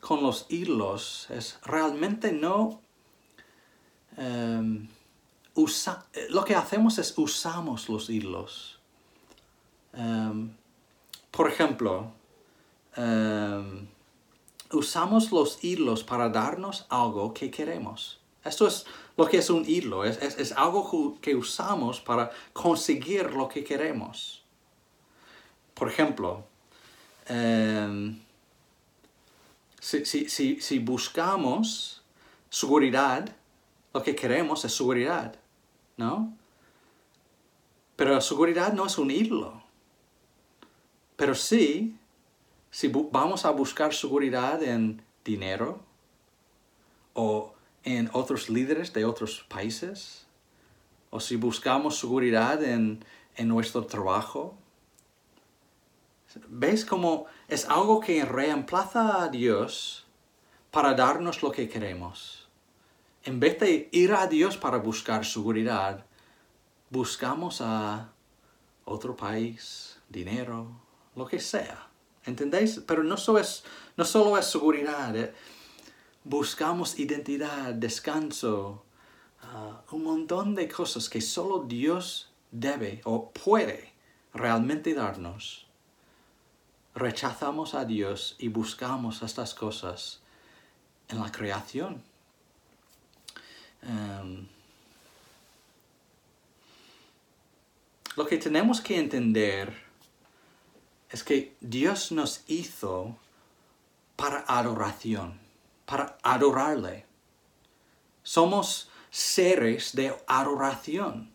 con 0.00 0.22
los 0.22 0.46
hilos 0.48 1.26
es 1.30 1.58
realmente 1.64 2.32
no 2.32 2.80
em, 4.16 4.88
eh, 5.56 6.26
lo 6.30 6.44
que 6.44 6.54
hacemos 6.54 6.98
es 6.98 7.16
usamos 7.18 7.88
los 7.88 8.08
hilos. 8.08 8.78
Em, 9.92 10.50
por 11.30 11.48
ejemplo, 11.50 12.12
em, 12.96 13.86
usamos 14.72 15.32
los 15.32 15.62
hilos 15.62 16.02
para 16.04 16.28
darnos 16.28 16.86
algo 16.88 17.34
que 17.34 17.50
queremos. 17.50 18.20
Esto 18.44 18.66
es 18.66 18.86
lo 19.16 19.26
que 19.26 19.38
es 19.38 19.50
un 19.50 19.64
hilo, 19.68 20.04
es, 20.04 20.52
algo 20.52 21.18
que 21.20 21.34
usamos 21.34 22.00
para 22.00 22.30
conseguir 22.54 23.30
lo 23.32 23.48
que 23.48 23.62
queremos. 23.62 24.42
Por 25.74 25.88
ejemplo, 25.88 26.44
em, 27.26 28.18
si 29.80 30.78
buscamos 30.78 32.02
seguridad, 32.48 33.34
lo 33.92 34.02
que 34.02 34.14
queremos 34.14 34.64
es 34.64 34.74
seguridad. 34.74 35.40
¿no? 36.00 36.32
Pero 37.94 38.14
la 38.14 38.22
seguridad 38.22 38.72
no 38.72 38.86
es 38.86 38.98
un 38.98 39.10
hilo. 39.10 39.62
Pero 41.16 41.34
sí, 41.34 41.98
si 42.70 42.88
vamos 42.88 43.44
a 43.44 43.50
buscar 43.50 43.92
seguridad 43.92 44.62
en 44.62 45.02
dinero 45.24 45.80
o 47.12 47.52
en 47.84 48.08
otros 48.14 48.48
líderes 48.48 48.94
de 48.94 49.04
otros 49.04 49.44
países, 49.48 50.26
o 51.10 51.20
si 51.20 51.36
buscamos 51.36 51.98
seguridad 51.98 52.62
en, 52.64 53.04
en 53.36 53.48
nuestro 53.48 53.84
trabajo, 53.84 54.56
¿Ves 56.48 56.84
cómo 56.84 57.26
es 57.48 57.68
algo 57.68 57.98
que 57.98 58.24
reemplaza 58.24 59.24
a 59.24 59.28
Dios 59.28 60.06
para 60.70 60.94
darnos 60.94 61.42
lo 61.42 61.50
que 61.50 61.68
queremos? 61.68 62.48
En 63.24 63.40
vez 63.40 63.58
de 63.58 63.88
ir 63.90 64.12
a 64.12 64.28
Dios 64.28 64.56
para 64.56 64.78
buscar 64.78 65.24
seguridad, 65.24 66.06
buscamos 66.88 67.60
a 67.60 68.12
otro 68.84 69.16
país, 69.16 69.98
dinero, 70.08 70.70
lo 71.16 71.26
que 71.26 71.40
sea. 71.40 71.88
¿Entendéis? 72.24 72.80
Pero 72.86 73.02
no 73.02 73.16
solo 73.16 73.40
es, 73.40 73.64
no 73.96 74.04
solo 74.04 74.38
es 74.38 74.46
seguridad, 74.46 75.16
eh. 75.16 75.34
buscamos 76.22 76.98
identidad, 76.98 77.74
descanso, 77.74 78.84
ah, 79.42 79.82
un 79.90 80.04
montón 80.04 80.54
de 80.54 80.68
cosas 80.68 81.08
que 81.08 81.20
solo 81.20 81.64
Dios 81.66 82.30
debe 82.52 83.00
o 83.04 83.30
puede 83.32 83.92
realmente 84.32 84.94
darnos. 84.94 85.69
Rechazamos 87.00 87.72
a 87.72 87.86
Dios 87.86 88.36
y 88.38 88.48
buscamos 88.48 89.22
estas 89.22 89.54
cosas 89.54 90.20
en 91.08 91.18
la 91.18 91.32
creación. 91.32 92.02
Em, 93.80 94.46
lo 98.16 98.26
que 98.26 98.36
tenemos 98.36 98.82
que 98.82 98.98
entender 98.98 99.82
es 101.08 101.24
que 101.24 101.56
Dios 101.62 102.12
nos 102.12 102.44
hizo 102.48 103.16
para 104.14 104.44
adoración, 104.46 105.40
para 105.86 106.18
adorarle. 106.22 107.06
Somos 108.22 108.90
seres 109.08 109.94
de 109.94 110.14
adoración. 110.26 111.32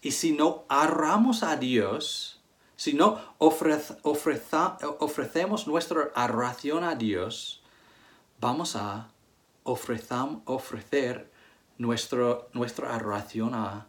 Y 0.00 0.12
si 0.12 0.30
no 0.30 0.64
adoramos 0.68 1.42
a 1.42 1.56
Dios, 1.56 2.38
si 2.82 2.94
no 2.94 3.20
ofrecemos 3.38 5.66
nuestra 5.68 6.10
adoración 6.16 6.82
a 6.82 6.96
Dios, 6.96 7.62
vamos 8.40 8.74
a 8.74 9.08
ofrecer 9.62 11.30
nuestra 11.78 12.88
adoración 12.92 13.54
a, 13.54 13.86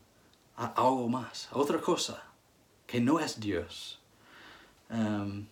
algo 0.55 1.09
más, 1.09 1.49
a 1.51 1.57
otra 1.57 1.81
cosa, 1.81 2.23
que 2.85 3.01
no 3.01 3.19
es 3.19 3.39
Dios. 3.39 3.99
Em, 4.91 5.47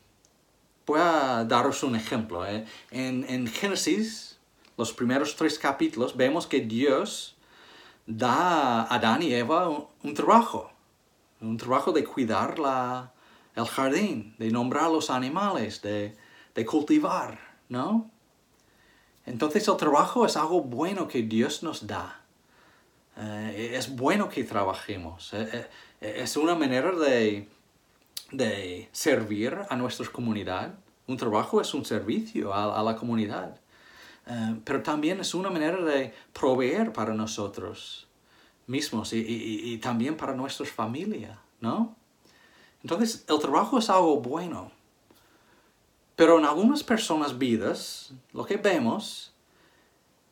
voy 0.85 0.99
a 0.99 1.43
daros 1.43 1.81
un 1.81 1.95
ejemplo. 1.95 2.45
¿eh? 2.45 2.67
En, 2.91 3.47
Génesis, 3.47 4.37
los 4.77 4.93
primeros 4.93 5.35
tres 5.35 5.57
capítulos, 5.57 6.15
vemos 6.15 6.45
que 6.45 6.59
Dios 6.59 7.35
da 8.05 8.83
a 8.83 8.85
Adán 8.93 9.23
y 9.23 9.33
Eva 9.33 9.67
un, 9.67 10.13
trabajo, 10.13 10.71
un 11.39 11.57
trabajo 11.57 11.91
de 11.91 12.03
cuidar 12.03 12.59
el 13.55 13.65
jardín, 13.65 14.35
de 14.37 14.49
nombrar 14.49 14.89
los 14.89 15.09
animales, 15.09 15.81
de, 15.81 16.15
cultivar, 16.65 17.39
¿no? 17.69 18.09
Entonces 19.25 19.67
el 19.67 19.77
trabajo 19.77 20.25
es 20.25 20.37
algo 20.37 20.61
bueno 20.61 21.07
que 21.07 21.21
Dios 21.23 21.63
nos 21.63 21.87
da. 21.87 22.21
Eh, 23.17 23.73
es 23.75 23.95
bueno 23.95 24.29
que 24.29 24.43
trabajemos. 24.43 25.33
Eh, 25.33 25.67
es 26.01 26.37
una 26.37 26.55
manera 26.55 26.91
de, 26.91 27.47
de 28.31 28.89
servir 28.91 29.57
a 29.69 29.75
nuestra 29.75 30.07
comunidad. 30.07 30.73
Un 31.07 31.17
trabajo 31.17 31.61
es 31.61 31.73
un 31.73 31.85
servicio 31.85 32.53
a, 32.53 32.81
la 32.81 32.95
comunidad. 32.95 33.59
Eh, 34.27 34.55
pero 34.63 34.81
también 34.81 35.19
es 35.19 35.33
una 35.33 35.49
manera 35.49 35.83
de 35.83 36.13
proveer 36.33 36.93
para 36.93 37.13
nosotros 37.13 38.07
mismos 38.67 39.11
y, 39.13 39.77
también 39.79 40.15
para 40.15 40.33
nuestra 40.33 40.65
familia, 40.65 41.39
¿no? 41.59 41.95
Entonces, 42.83 43.25
el 43.27 43.39
trabajo 43.39 43.79
es 43.79 43.89
algo 43.89 44.17
bueno. 44.17 44.71
Pero 46.15 46.39
en 46.39 46.45
algunas 46.45 46.83
personas 46.83 47.37
vidas, 47.37 48.13
lo 48.33 48.45
que 48.45 48.57
vemos 48.57 49.33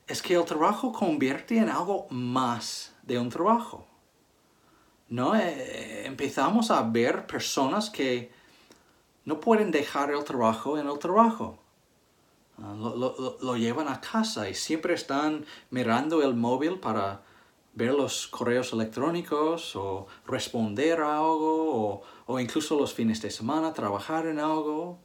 es 0.08 0.22
que 0.22 0.36
el 0.36 0.46
trabajo 0.46 0.92
convierte 0.92 1.58
en 1.58 1.70
algo 1.70 2.08
más 2.10 2.94
de 3.04 3.20
un 3.20 3.30
trabajo. 3.30 3.88
¿no? 5.10 5.36
Eh, 5.36 6.06
empezamos 6.06 6.72
a 6.72 6.82
ver 6.84 7.26
personas 7.28 7.90
que 7.90 8.32
no 9.26 9.40
pueden 9.40 9.72
dejar 9.72 10.12
el 10.12 10.24
trabajo 10.24 10.78
en 10.78 10.88
el 10.88 11.00
trabajo. 11.00 11.60
Ah, 12.62 12.74
lo, 12.76 13.56
llevan 13.56 13.88
a 13.88 14.02
casa 14.02 14.50
y 14.50 14.54
siempre 14.54 14.94
están 14.94 15.46
mirando 15.70 16.22
el 16.22 16.36
móvil 16.36 16.80
para 16.80 17.22
ver 17.80 17.94
los 17.94 18.28
correos 18.28 18.74
electrónicos 18.74 19.76
o 19.76 20.06
responder 20.28 21.00
a 21.00 21.18
algo 21.18 22.04
o, 22.28 22.40
incluso 22.40 22.78
los 22.78 22.94
fines 22.94 23.22
de 23.22 23.32
semana 23.32 23.74
trabajar 23.74 24.28
en 24.28 24.38
algo. 24.40 25.00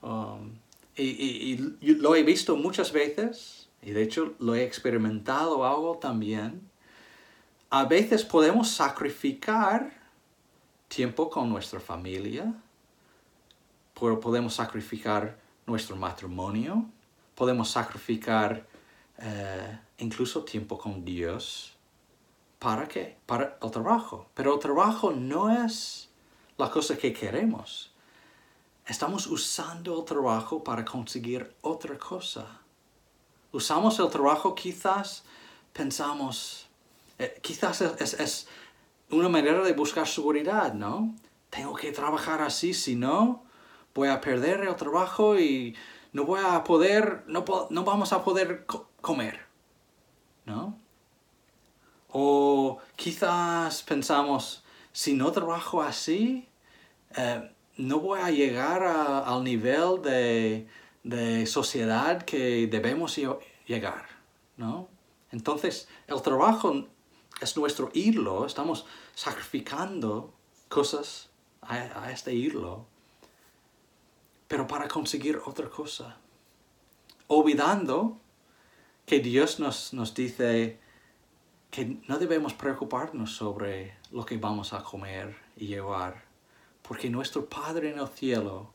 Um, 0.00 0.58
y, 0.96 1.58
lo 1.82 2.16
he 2.16 2.22
visto 2.22 2.56
muchas 2.56 2.90
veces 2.92 3.68
y 3.82 3.90
de 3.90 4.02
hecho 4.02 4.34
lo 4.38 4.54
he 4.54 4.64
experimentado 4.64 5.64
algo 5.66 5.98
también 5.98 6.62
a 7.70 7.84
veces 7.84 8.24
podemos 8.24 8.70
sacrificar 8.70 9.92
tiempo 10.88 11.28
con 11.28 11.50
nuestra 11.50 11.80
familia, 11.80 12.54
podemos 13.94 14.54
sacrificar 14.54 15.36
nuestro 15.66 15.96
matrimonio, 15.96 16.86
podemos 17.34 17.68
sacrificar 17.68 18.66
eh, 19.18 19.78
incluso 19.98 20.44
tiempo 20.44 20.78
con 20.78 21.04
Dios. 21.04 21.74
¿Para 22.58 22.86
qué? 22.88 23.18
Para 23.26 23.58
el 23.62 23.70
trabajo. 23.70 24.28
Pero 24.34 24.54
el 24.54 24.60
trabajo 24.60 25.12
no 25.12 25.64
es 25.64 26.10
la 26.56 26.70
cosa 26.70 26.96
que 26.96 27.12
queremos. 27.12 27.92
Estamos 28.86 29.26
usando 29.26 29.98
el 29.98 30.04
trabajo 30.04 30.62
para 30.62 30.84
conseguir 30.84 31.54
otra 31.60 31.98
cosa. 31.98 32.60
Usamos 33.52 33.98
el 33.98 34.08
trabajo 34.08 34.54
quizás, 34.54 35.24
pensamos, 35.72 36.68
eh, 37.18 37.38
quizás 37.42 37.80
es, 37.80 38.48
una 39.10 39.28
manera 39.28 39.62
de 39.62 39.72
buscar 39.72 40.06
seguridad, 40.06 40.74
¿no? 40.74 41.14
Tengo 41.50 41.74
que 41.74 41.92
trabajar 41.92 42.42
así, 42.42 42.74
si 42.74 42.96
no, 42.96 43.44
voy 43.94 44.08
a 44.08 44.20
perder 44.20 44.60
el 44.60 44.76
trabajo 44.76 45.38
y 45.38 45.74
no 46.12 46.24
voy 46.24 46.40
a 46.44 46.62
poder, 46.64 47.24
no, 47.26 47.44
no 47.70 47.84
vamos 47.84 48.12
a 48.12 48.22
poder 48.22 48.66
comer, 49.08 49.36
¿no? 50.44 50.76
O 52.08 52.78
quizás 52.96 53.82
pensamos, 53.82 54.64
si 54.92 55.12
no 55.14 55.30
trabajo 55.30 55.80
así, 55.80 56.48
eh, 57.16 57.50
no 57.76 58.00
voy 58.00 58.20
a 58.20 58.30
llegar 58.30 58.82
al 58.82 59.44
nivel 59.44 60.02
de, 60.02 60.66
de 61.04 61.46
sociedad 61.46 62.22
que 62.22 62.66
debemos 62.66 63.16
llegar, 63.66 64.06
¿no? 64.56 64.88
Entonces, 65.30 65.88
el 66.08 66.20
trabajo 66.22 66.86
es 67.40 67.56
nuestro 67.56 67.90
hilo, 67.94 68.46
estamos 68.46 68.86
sacrificando 69.14 70.32
cosas 70.68 71.28
a, 71.62 72.10
este 72.10 72.34
hilo, 72.34 72.86
pero 74.48 74.66
para 74.66 74.88
conseguir 74.88 75.40
otra 75.44 75.68
cosa, 75.68 76.16
olvidando 77.28 78.18
que 79.06 79.20
Dios 79.20 79.60
nos, 79.60 79.94
nos 79.94 80.14
dice 80.14 80.78
que 81.70 81.98
no 82.08 82.18
debemos 82.18 82.54
preocuparnos 82.54 83.34
sobre 83.34 83.96
lo 84.10 84.26
que 84.26 84.36
vamos 84.36 84.72
a 84.72 84.82
comer 84.82 85.36
y 85.56 85.68
llevar, 85.68 86.24
porque 86.82 87.08
nuestro 87.08 87.46
Padre 87.46 87.92
en 87.92 87.98
el 87.98 88.08
cielo 88.08 88.72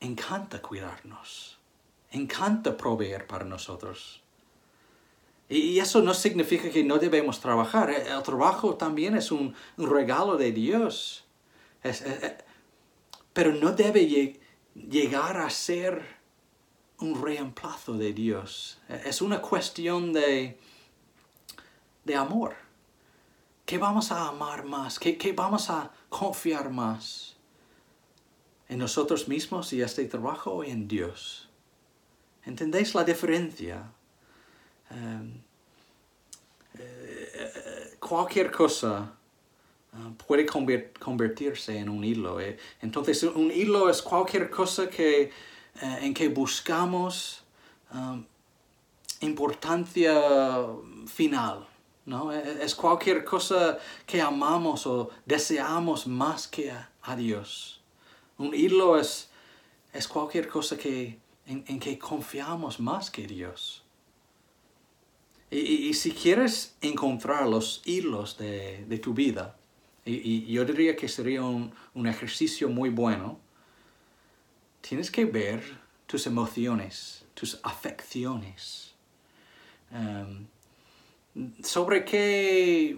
encanta 0.00 0.62
cuidarnos, 0.62 1.58
encanta 2.10 2.76
proveer 2.76 3.26
para 3.26 3.44
nosotros. 3.44 4.22
Y 5.48 5.78
eso 5.78 6.00
no 6.00 6.14
significa 6.14 6.70
que 6.70 6.84
no 6.84 6.98
debemos 6.98 7.40
trabajar. 7.40 7.90
El 7.90 8.22
trabajo 8.22 8.76
también 8.76 9.16
es 9.16 9.30
un, 9.30 9.54
regalo 9.76 10.36
de 10.36 10.52
Dios. 10.52 11.26
Pero 13.32 13.52
no 13.52 13.72
debe 13.72 14.38
llegar 14.74 15.36
a 15.36 15.50
ser 15.50 16.16
un 17.00 17.22
reemplazo 17.22 17.94
de 17.94 18.12
Dios. 18.12 18.78
Es 19.04 19.20
una 19.22 19.40
cuestión 19.40 20.12
de, 20.12 20.58
de 22.04 22.14
amor. 22.14 22.54
¿Qué 23.64 23.78
vamos 23.78 24.12
a 24.12 24.28
amar 24.28 24.64
más? 24.64 24.98
¿Qué, 24.98 25.32
vamos 25.34 25.70
a 25.70 25.90
confiar 26.08 26.70
más? 26.70 27.36
¿En 28.68 28.78
nosotros 28.78 29.26
mismos 29.28 29.72
y 29.72 29.80
este 29.80 30.04
trabajo 30.04 30.52
o 30.52 30.64
en 30.64 30.86
Dios? 30.86 31.48
¿Entendéis 32.44 32.94
la 32.94 33.04
diferencia? 33.04 33.90
Em, 34.90 35.40
eh, 36.78 37.96
cualquier 37.98 38.50
cosa 38.50 39.14
ah, 39.94 40.12
puede 40.26 40.44
convertirse 40.44 41.78
en 41.78 41.88
un 41.88 42.04
hilo. 42.04 42.40
Eh. 42.40 42.58
Entonces, 42.82 43.22
un 43.22 43.50
hilo 43.50 43.88
es 43.88 44.02
cualquier 44.02 44.50
cosa 44.50 44.90
que, 44.90 45.30
eh, 45.80 45.98
en 46.02 46.14
que 46.14 46.28
buscamos 46.28 47.42
um, 47.92 48.24
importancia 49.20 50.14
final. 51.06 51.66
¿no? 52.06 52.32
E, 52.32 52.38
e, 52.38 52.64
es 52.64 52.74
cualquier 52.74 53.24
cosa 53.24 53.78
que 54.06 54.20
amamos 54.20 54.86
o 54.86 55.10
deseamos 55.24 56.06
más 56.06 56.46
que 56.46 56.70
a, 56.70 57.16
Dios. 57.16 57.80
Un 58.38 58.54
hilo 58.54 58.98
es, 58.98 59.30
es 59.92 60.08
cualquier 60.08 60.48
cosa 60.48 60.76
que, 60.76 61.18
en, 61.46 61.78
que 61.78 61.98
confiamos 61.98 62.80
más 62.80 63.10
que 63.10 63.26
Dios. 63.26 63.82
Y, 65.50 65.94
si 65.94 66.10
quieres 66.10 66.74
encontrar 66.80 67.46
los 67.46 67.80
hilos 67.84 68.36
de, 68.38 68.98
tu 69.00 69.14
vida, 69.14 69.56
y, 70.04 70.46
yo 70.46 70.64
diría 70.64 70.96
que 70.96 71.08
sería 71.08 71.42
un, 71.42 71.72
ejercicio 72.06 72.68
muy 72.68 72.90
bueno, 72.90 73.38
tienes 74.86 75.10
que 75.10 75.24
ver 75.24 75.62
tus 76.06 76.26
emociones, 76.26 77.24
tus 77.34 77.58
afecciones. 77.62 78.94
Em, 79.90 80.46
sobre 81.62 82.04
qué 82.04 82.90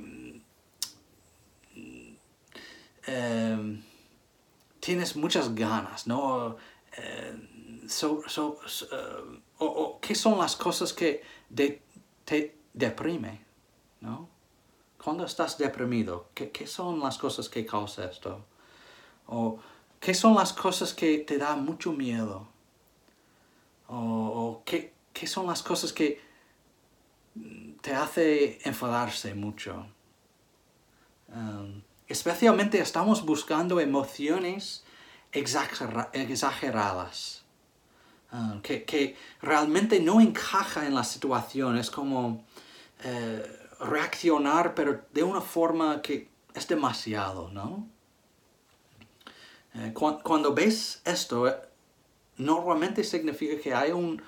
em, 3.07 3.83
tienes 4.81 5.15
muchas 5.15 5.55
ganas, 5.55 6.07
¿no? 6.07 6.57
Eh, 6.97 7.37
o, 9.59 10.01
qué 10.01 10.15
son 10.15 10.39
las 10.39 10.57
cosas 10.57 10.93
que 10.93 11.23
te 12.25 12.59
deprime, 12.75 13.45
¿no? 14.01 14.29
Cuando 14.99 15.25
estás 15.25 15.57
deprimido, 15.57 16.31
¿qué, 16.35 16.67
son 16.67 16.99
las 16.99 17.17
cosas 17.17 17.49
que 17.49 17.65
causan 17.65 18.11
esto? 18.11 18.45
O 19.29 19.61
qué 20.01 20.15
son 20.15 20.35
las 20.35 20.53
cosas 20.53 20.95
que 20.95 21.19
te 21.19 21.39
dan 21.39 21.65
mucho 21.65 21.93
miedo? 21.93 22.49
O, 23.89 24.63
qué, 24.65 24.93
qué 25.13 25.27
son 25.27 25.47
las 25.47 25.63
cosas 25.63 25.93
que 25.93 26.21
te 27.81 27.95
hace 27.95 28.59
enfadarse 28.65 29.35
mucho. 29.35 29.87
Um, 31.29 31.83
especialmente 32.09 32.81
estamos 32.81 33.25
buscando 33.25 33.81
emociones 33.81 34.85
exageradas, 35.33 37.45
um, 38.33 38.61
que, 38.61 39.17
realmente 39.41 40.01
no 40.01 40.21
encaja 40.21 40.87
en 40.87 40.95
la 40.95 41.05
situación. 41.05 41.79
Es 41.79 41.91
como 41.91 42.45
eh, 43.05 43.45
reaccionar, 43.81 44.75
pero 44.75 45.05
de 45.13 45.23
una 45.23 45.41
forma 45.41 46.03
que 46.03 46.29
es 46.55 46.67
demasiado, 46.67 47.51
¿no? 47.51 47.87
Eh, 49.77 49.93
cuando 49.95 50.55
ves 50.55 51.03
esto, 51.05 51.47
eh, 51.49 51.55
normalmente 52.39 53.05
significa 53.05 53.61
que 53.61 53.75
hay 53.75 53.93
un, 53.93 54.23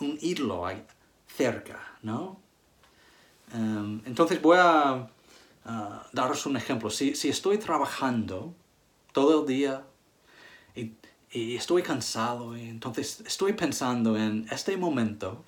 un 0.00 0.18
hilo 0.20 0.64
cerca, 1.26 1.80
¿no? 2.02 2.38
Em, 3.52 4.02
entonces 4.04 4.40
voy 4.40 4.58
a 4.58 5.08
daros 6.12 6.46
un 6.46 6.56
ejemplo. 6.56 6.90
Si, 6.90 7.12
estoy 7.28 7.58
trabajando 7.58 8.54
todo 9.12 9.40
el 9.40 9.46
día 9.46 9.84
y, 10.74 10.92
estoy 11.56 11.82
cansado, 11.82 12.56
y 12.56 12.68
entonces 12.68 13.22
estoy 13.26 13.54
pensando 13.54 14.16
en 14.16 14.46
este 14.52 14.76
momento, 14.76 15.44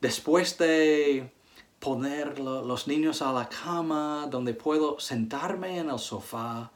después 0.00 0.56
de 0.56 1.30
poner 1.78 2.38
los 2.38 2.86
niños 2.88 3.20
a 3.20 3.30
la 3.32 3.48
cama, 3.48 4.26
donde 4.30 4.54
puedo 4.54 4.98
sentarme 4.98 5.78
en 5.78 5.90
el 5.90 5.98
sofá 5.98 6.70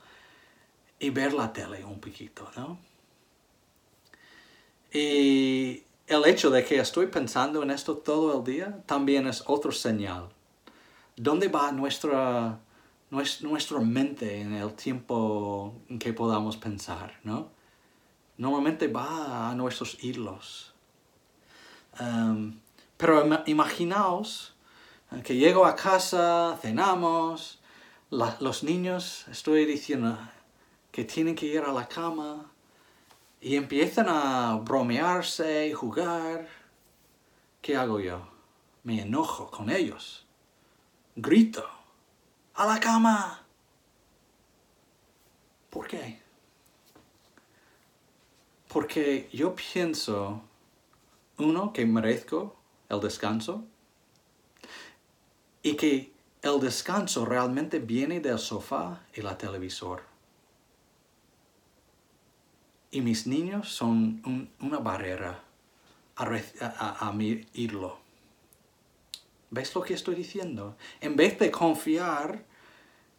y 0.99 1.11
ver 1.11 1.33
la 1.33 1.53
tele 1.53 1.85
un 1.85 2.01
poquito, 2.01 2.51
¿no? 2.57 2.79
Y 4.93 5.85
el 6.07 6.25
hecho 6.27 6.51
de 6.51 6.65
que 6.65 6.79
estoy 6.79 7.09
pensando 7.09 7.63
en 7.63 7.71
esto 7.71 7.99
todo 7.99 8.39
el 8.39 8.45
día 8.45 8.83
también 8.87 9.27
es 9.27 9.45
otro 9.47 9.71
señal. 9.73 10.31
¿Dónde 11.17 11.49
va 11.49 11.71
nuestra, 11.73 12.59
nuestra 13.11 13.81
mente 13.81 14.41
en 14.41 14.55
el 14.55 14.73
tiempo 14.75 15.75
en 15.89 15.99
que 15.99 16.13
podamos 16.15 16.57
pensar? 16.57 17.21
¿no? 17.25 17.51
Normalmente 18.39 18.89
va 18.89 19.51
a 19.51 19.55
nuestros 19.55 20.03
hilos. 20.03 20.73
Um, 22.01 22.59
pero 22.97 23.45
imaginaos 23.47 24.55
que 25.25 25.37
llego 25.37 25.67
a 25.67 25.75
casa, 25.77 26.59
cenamos, 26.63 27.61
los 28.11 28.63
niños, 28.63 29.27
estoy 29.29 29.67
diciendo 29.67 30.19
que 30.91 31.05
tienen 31.05 31.35
que 31.35 31.47
ir 31.47 31.61
a 31.61 31.73
la 31.73 31.87
cama, 31.87 32.51
y 33.41 33.57
empiezan 33.57 34.07
a 34.09 34.57
bromearse 34.57 35.69
y 35.69 35.73
jugar, 35.73 36.49
¿qué 37.63 37.77
hago 37.77 38.01
yo? 38.01 38.29
Me 38.83 39.03
enojo 39.03 39.51
con 39.51 39.71
ellos. 39.71 40.27
Grito. 41.15 41.65
¡A 42.55 42.67
la 42.67 42.81
cama! 42.81 43.45
¿Por 45.71 45.87
qué? 45.87 46.21
Porque 48.69 49.29
yo 49.33 49.55
pienso, 49.55 50.43
uno, 51.39 51.73
que 51.73 51.87
merezco 51.87 52.57
el 52.89 53.01
descanso 53.01 53.65
y 55.63 55.77
que 55.77 56.13
el 56.43 56.61
descanso 56.61 57.25
realmente 57.25 57.79
viene 57.79 58.21
del 58.21 58.39
sofá 58.39 59.03
y 59.15 59.23
la 59.23 59.39
televisor 59.39 60.03
y 62.91 63.01
mis 63.01 63.27
niños 63.27 63.69
son 63.69 64.51
una 64.61 64.79
barrera 64.79 65.45
a, 66.17 67.13
mi 67.13 67.47
irlo. 67.55 67.99
¿Ves 69.51 69.75
lo 69.75 69.83
que 69.83 69.95
estoy 69.95 70.15
diciendo? 70.15 70.77
En 71.01 71.17
vez 71.17 71.39
de 71.39 71.51
confiar 71.51 72.45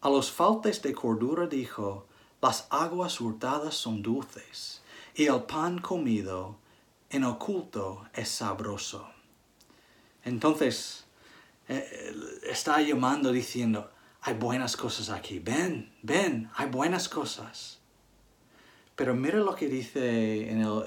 A 0.00 0.10
los 0.10 0.32
faltes 0.32 0.82
de 0.82 0.92
cordura 0.92 1.46
dijo, 1.46 2.08
las 2.44 2.66
aguas 2.68 3.22
hurtadas 3.22 3.74
son 3.74 4.02
dulces, 4.02 4.82
y 5.14 5.24
el 5.24 5.44
pan 5.44 5.78
comido 5.78 6.58
en 7.08 7.24
oculto 7.24 8.06
es 8.12 8.28
sabroso. 8.28 9.08
Entonces, 10.22 11.06
eh, 11.68 12.14
está 12.42 12.82
llamando 12.82 13.32
diciendo, 13.32 13.90
hay 14.20 14.34
buenas 14.34 14.76
cosas 14.76 15.08
aquí, 15.08 15.38
ven, 15.38 15.90
ven, 16.02 16.50
hay 16.56 16.68
buenas 16.68 17.08
cosas. 17.08 17.80
Pero 18.94 19.14
mira 19.14 19.38
lo 19.38 19.54
que 19.54 19.66
dice 19.66 20.50
en 20.50 20.60
el, 20.60 20.82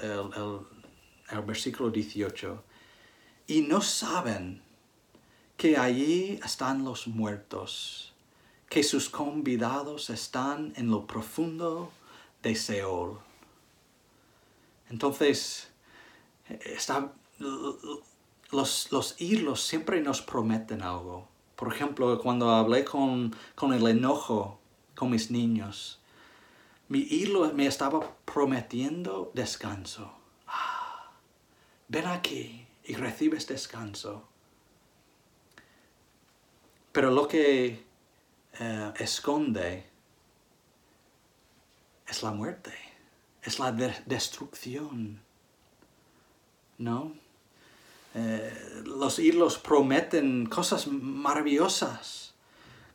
el 1.30 1.42
versículo 1.42 1.90
18. 1.90 2.62
Y 3.48 3.62
no 3.62 3.80
saben 3.80 4.62
que 5.56 5.76
allí 5.76 6.38
están 6.44 6.84
los 6.84 7.08
muertos, 7.08 8.14
que 8.68 8.82
sus 8.82 9.08
convidados 9.08 10.10
están 10.10 10.72
en 10.76 10.90
lo 10.90 11.06
profundo 11.06 11.90
de 12.42 12.54
Seol. 12.54 13.18
Entonces, 14.90 15.68
los, 18.50 18.92
los 18.92 19.20
hilos 19.20 19.62
siempre 19.62 20.00
nos 20.00 20.22
prometen 20.22 20.82
algo. 20.82 21.28
Por 21.56 21.72
ejemplo, 21.72 22.18
cuando 22.20 22.50
hablé 22.50 22.84
con, 22.84 23.34
con 23.54 23.72
el 23.72 23.86
enojo 23.86 24.60
con 24.94 25.10
mis 25.10 25.30
niños, 25.30 26.00
mi 26.88 27.00
hilo 27.00 27.52
me 27.52 27.66
estaba 27.66 28.16
prometiendo 28.24 29.30
descanso. 29.34 30.12
Ah, 30.46 31.10
ven 31.88 32.06
aquí 32.06 32.66
y 32.84 32.94
recibes 32.94 33.46
descanso. 33.46 34.26
Pero 36.92 37.10
lo 37.10 37.28
que 37.28 37.87
eh, 38.60 38.92
esconde 38.98 39.84
es 42.06 42.22
la 42.22 42.30
muerte, 42.30 42.72
es 43.42 43.58
la 43.58 43.72
destrucción. 43.72 45.20
¿No? 46.78 47.12
Eh, 48.14 48.82
los 48.84 49.18
hilos 49.18 49.58
prometen 49.58 50.46
cosas 50.46 50.86
maravillosas, 50.86 52.34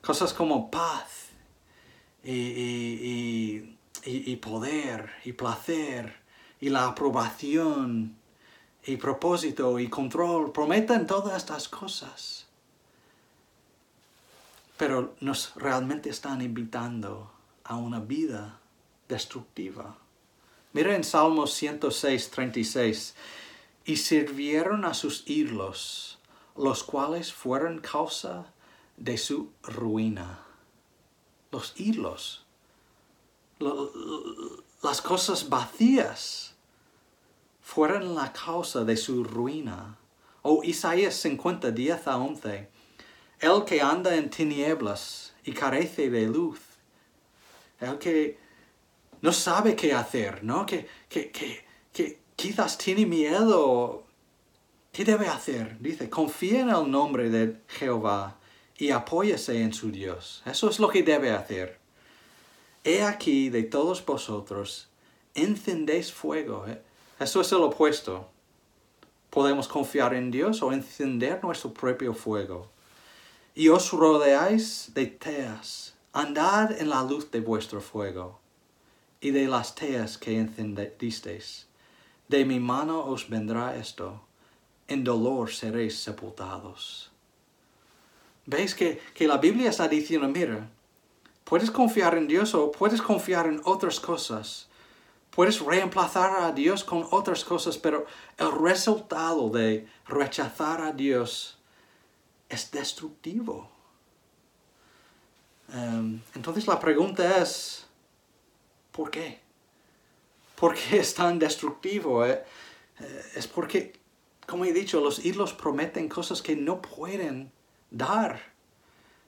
cosas 0.01 0.33
como 0.33 0.71
paz 0.71 1.29
y, 2.23 3.77
y 4.05 4.35
poder 4.37 5.11
y 5.25 5.33
placer 5.33 6.15
y 6.59 6.69
la 6.69 6.87
aprobación 6.87 8.17
y 8.85 8.97
propósito 8.97 9.79
y 9.79 9.89
control. 9.89 10.51
Prometen 10.51 11.05
todas 11.05 11.37
estas 11.37 11.67
cosas. 11.69 12.47
Pero 14.77 15.15
nos 15.19 15.53
realmente 15.55 16.09
están 16.09 16.41
invitando 16.41 17.31
a 17.63 17.75
una 17.75 17.99
vida 17.99 18.59
destructiva. 19.07 19.97
Mira 20.73 20.95
en 20.95 21.03
Salmos 21.03 21.53
106, 21.53 22.31
36 22.31 23.15
y 23.85 23.97
sirvieron 23.97 24.85
a 24.85 24.93
sus 24.93 25.23
ídolos, 25.27 26.17
los 26.55 26.83
cuales 26.83 27.33
fueron 27.33 27.79
causa 27.79 28.51
de 28.97 29.17
su 29.17 29.51
ruina. 29.61 30.39
Los 31.51 31.73
ídolos, 31.79 32.45
las 34.81 35.01
cosas 35.01 35.49
vacías, 35.49 36.55
fueron 37.61 38.15
la 38.15 38.33
causa 38.33 38.83
de 38.83 38.97
su 38.97 39.23
ruina. 39.23 39.97
O 40.41 40.59
oh, 40.59 40.63
Isaías 40.63 41.15
50, 41.15 41.71
10 41.71 42.07
a 42.07 42.17
11. 42.17 42.69
El 43.43 43.65
que 43.65 43.81
anda 43.81 44.15
en 44.15 44.29
tinieblas 44.29 45.33
y 45.43 45.51
carece 45.51 46.09
de 46.09 46.27
luz. 46.27 46.61
El 47.81 47.97
que 47.97 48.37
no 49.21 49.33
sabe 49.33 49.75
qué 49.75 49.93
hacer, 49.93 50.45
¿no? 50.45 50.65
Que, 50.65 50.87
que, 51.09 51.29
que, 51.29 51.65
que 51.91 52.19
quizás 52.37 52.77
tiene 52.77 53.05
miedo. 53.05 54.05
¿Qué 54.93 55.03
debe 55.03 55.27
hacer? 55.27 55.77
Dice, 55.81 56.09
confía 56.09 56.61
en 56.61 56.69
el 56.69 56.89
nombre 56.89 57.29
de 57.29 57.57
Jehová 57.67 58.37
y 58.77 58.91
apóyese 58.91 59.61
en 59.61 59.73
su 59.73 59.91
Dios. 59.91 60.41
Eso 60.45 60.69
es 60.69 60.79
lo 60.79 60.87
que 60.87 61.03
debe 61.03 61.31
hacer. 61.31 61.79
He 62.85 63.03
aquí 63.03 63.49
de 63.49 63.63
todos 63.63 64.05
vosotros, 64.05 64.87
encendéis 65.35 66.13
fuego. 66.13 66.65
¿eh? 66.65 66.81
Eso 67.19 67.41
es 67.41 67.51
el 67.51 67.63
opuesto. 67.63 68.29
Podemos 69.29 69.67
confiar 69.67 70.13
en 70.13 70.31
Dios 70.31 70.61
o 70.63 70.71
encender 70.71 71.43
nuestro 71.43 71.73
propio 71.73 72.13
fuego. 72.13 72.71
Y 73.55 73.69
os 73.69 73.91
rodeáis 73.91 74.91
de 74.93 75.05
teas. 75.07 75.93
Andad 76.13 76.71
en 76.79 76.89
la 76.89 77.03
luz 77.03 77.31
de 77.31 77.39
vuestro 77.39 77.81
fuego 77.81 78.39
y 79.19 79.31
de 79.31 79.47
las 79.47 79.73
teas 79.73 80.17
que 80.17 80.37
encendisteis 80.37 81.67
de 82.27 82.45
mi 82.45 82.59
mano 82.59 83.05
os 83.05 83.29
vendrá 83.29 83.75
esto, 83.75 84.21
en 84.87 85.03
dolor 85.03 85.51
seréis 85.51 85.99
sepultados. 85.99 87.11
¿Veis 88.45 88.73
que, 88.73 88.99
que 89.13 89.27
la 89.27 89.37
Biblia 89.37 89.69
está 89.69 89.87
diciendo, 89.87 90.27
mira, 90.27 90.67
puedes 91.43 91.69
confiar 91.69 92.17
en 92.17 92.27
Dios 92.27 92.55
o 92.55 92.71
puedes 92.71 93.01
confiar 93.01 93.45
en 93.45 93.61
otras 93.65 93.99
cosas? 93.99 94.67
Puedes 95.29 95.59
reemplazar 95.59 96.43
a 96.43 96.51
Dios 96.51 96.83
con 96.83 97.05
otras 97.11 97.43
cosas, 97.43 97.77
pero 97.77 98.05
el 98.37 98.51
resultado 98.51 99.49
de 99.49 99.87
rechazar 100.07 100.81
a 100.81 100.91
Dios 100.91 101.57
es 102.49 102.71
destructivo. 102.71 103.69
Em, 105.73 106.21
entonces 106.35 106.67
la 106.67 106.79
pregunta 106.79 107.41
es, 107.41 107.87
¿por 108.91 109.09
qué? 109.09 109.39
¿Por 110.55 110.75
qué 110.75 110.99
es 110.99 111.13
tan 111.13 111.39
destructivo? 111.39 112.25
Eh, 112.25 112.43
eh, 112.99 113.25
es 113.35 113.47
porque, 113.47 113.93
como 114.47 114.65
he 114.65 114.73
dicho, 114.73 115.01
los 115.01 115.25
ídolos 115.25 115.53
prometen 115.53 116.07
cosas 116.07 116.41
que 116.41 116.55
no 116.55 116.81
pueden 116.81 117.51
dar. 117.89 118.53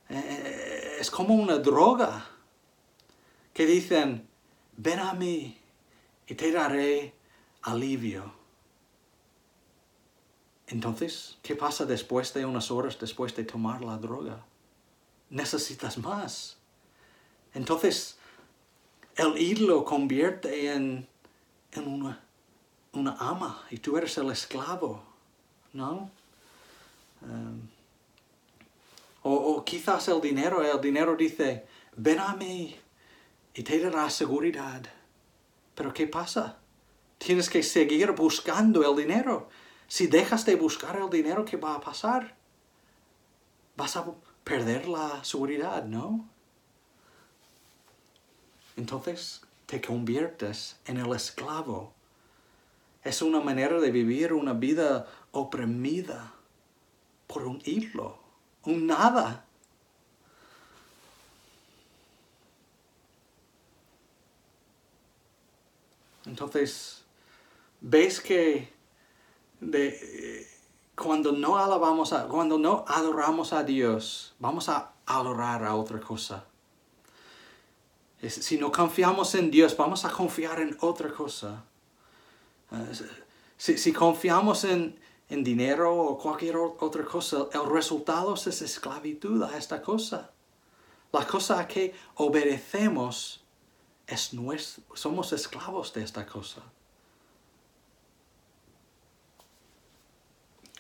Eh, 0.10 0.97
es 0.99 1.10
como 1.10 1.34
una 1.34 1.58
droga 1.58 2.30
que 3.54 3.65
dicen, 3.65 4.28
ven 4.78 4.99
a 4.99 5.13
mí 5.13 5.58
y 6.28 6.36
te 6.36 6.51
daré 6.51 7.13
alivio. 7.63 8.44
Entonces, 10.67 11.38
¿qué 11.43 11.56
pasa 11.56 11.86
después 11.86 12.34
de 12.34 12.45
unas 12.45 12.71
horas 12.71 12.97
después 12.99 13.36
de 13.36 13.43
tomar 13.43 13.84
la 13.84 13.97
droga? 13.97 14.43
Necesitas 15.30 15.97
más. 15.97 16.58
Entonces, 17.54 18.17
el 19.15 19.38
ídolo 19.38 19.86
convierte 19.86 20.71
en 20.73 21.08
en 21.78 21.88
una, 21.88 22.19
una 22.93 23.15
ama 23.19 23.63
y 23.69 23.78
tú 23.78 23.97
eres 23.97 24.17
el 24.17 24.30
esclavo, 24.32 25.04
¿no? 25.73 26.10
Um, 27.21 27.67
o, 29.23 29.34
o, 29.34 29.65
quizás 29.65 30.08
el 30.08 30.21
dinero, 30.21 30.63
el 30.63 30.80
dinero 30.80 31.15
dice, 31.15 31.65
ven 31.95 32.19
a 32.19 32.36
mí 32.36 32.75
y 33.54 33.63
te 33.63 33.80
dará 33.80 34.10
seguridad. 34.10 34.84
Pero 35.73 35.93
¿qué 35.93 36.06
pasa? 36.06 36.60
Tienes 37.17 37.49
que 37.49 37.63
seguir 37.63 38.12
buscando 38.12 38.88
el 38.88 38.95
dinero. 38.95 39.49
Si 39.88 40.08
dejas 40.08 40.45
de 40.45 40.56
buscar 40.56 40.98
el 40.98 41.10
dinero, 41.10 41.45
¿qué 41.45 41.58
va 41.58 41.76
a 41.76 41.82
pasar? 41.82 42.36
Vas 43.78 43.95
a 43.95 44.06
perder 44.43 44.88
la 44.88 45.24
seguridad, 45.24 45.84
¿no? 45.86 46.28
Entonces, 48.78 49.41
te 49.65 49.82
conviertes 49.82 50.78
en 50.86 50.98
el 50.98 51.13
esclavo. 51.13 51.93
Es 53.04 53.21
una 53.21 53.39
manera 53.39 53.80
de 53.80 53.91
vivir 53.91 54.34
una 54.34 54.54
vida 54.54 55.08
oprimida 55.32 56.34
por 57.28 57.45
un 57.45 57.62
hilo, 57.65 58.19
un 58.63 58.88
nada. 58.88 59.45
Entonces, 66.26 67.04
ves 67.82 68.19
que 68.19 68.74
de, 69.71 70.47
cuando 70.95 71.32
no 71.32 71.58
alabamos 71.58 72.13
a, 72.13 72.28
cuando 72.28 72.58
no 72.58 72.86
adoramos 72.88 73.54
a 73.54 73.63
Dios, 73.63 74.34
vamos 74.39 74.69
a 74.69 74.93
adorar 75.06 75.63
a 75.63 75.75
otra 75.75 75.99
cosa. 75.99 76.45
Si 78.28 78.58
no 78.58 78.71
confiamos 78.71 79.36
en 79.36 79.51
Dios, 79.51 79.75
vamos 79.78 80.06
a 80.06 80.10
confiar 80.10 80.60
en 80.60 80.75
otra 80.82 81.12
cosa. 81.12 81.63
Ah, 82.71 82.86
si, 83.58 83.93
confiamos 83.93 84.63
en, 84.63 84.99
en, 85.30 85.43
dinero 85.43 85.93
o 85.95 86.17
cualquier 86.17 86.58
otra 86.58 87.06
cosa, 87.06 87.47
el 87.54 87.69
resultado 87.69 88.34
es 88.34 88.62
esclavitud 88.62 89.43
a 89.43 89.58
esta 89.58 89.82
cosa. 89.82 90.32
La 91.12 91.28
cosa 91.28 91.60
a 91.60 91.67
que 91.67 91.93
obedecemos 92.15 93.43
es 94.08 94.34
nuestro, 94.34 94.84
somos 94.95 95.32
esclavos 95.34 95.93
de 95.93 96.04
esta 96.04 96.25
cosa. 96.25 96.62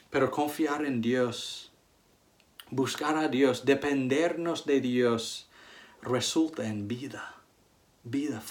Pero 0.09 0.31
confiar 0.31 0.85
en 0.85 1.01
Dios 1.01 1.71
buscar 2.69 3.15
a 3.17 3.27
Dios, 3.27 3.65
dependernos 3.65 4.65
de 4.65 4.81
Dios, 4.81 5.47
resulta 6.01 6.67
en 6.67 6.87
vida. 6.87 7.35
Vida. 8.03 8.41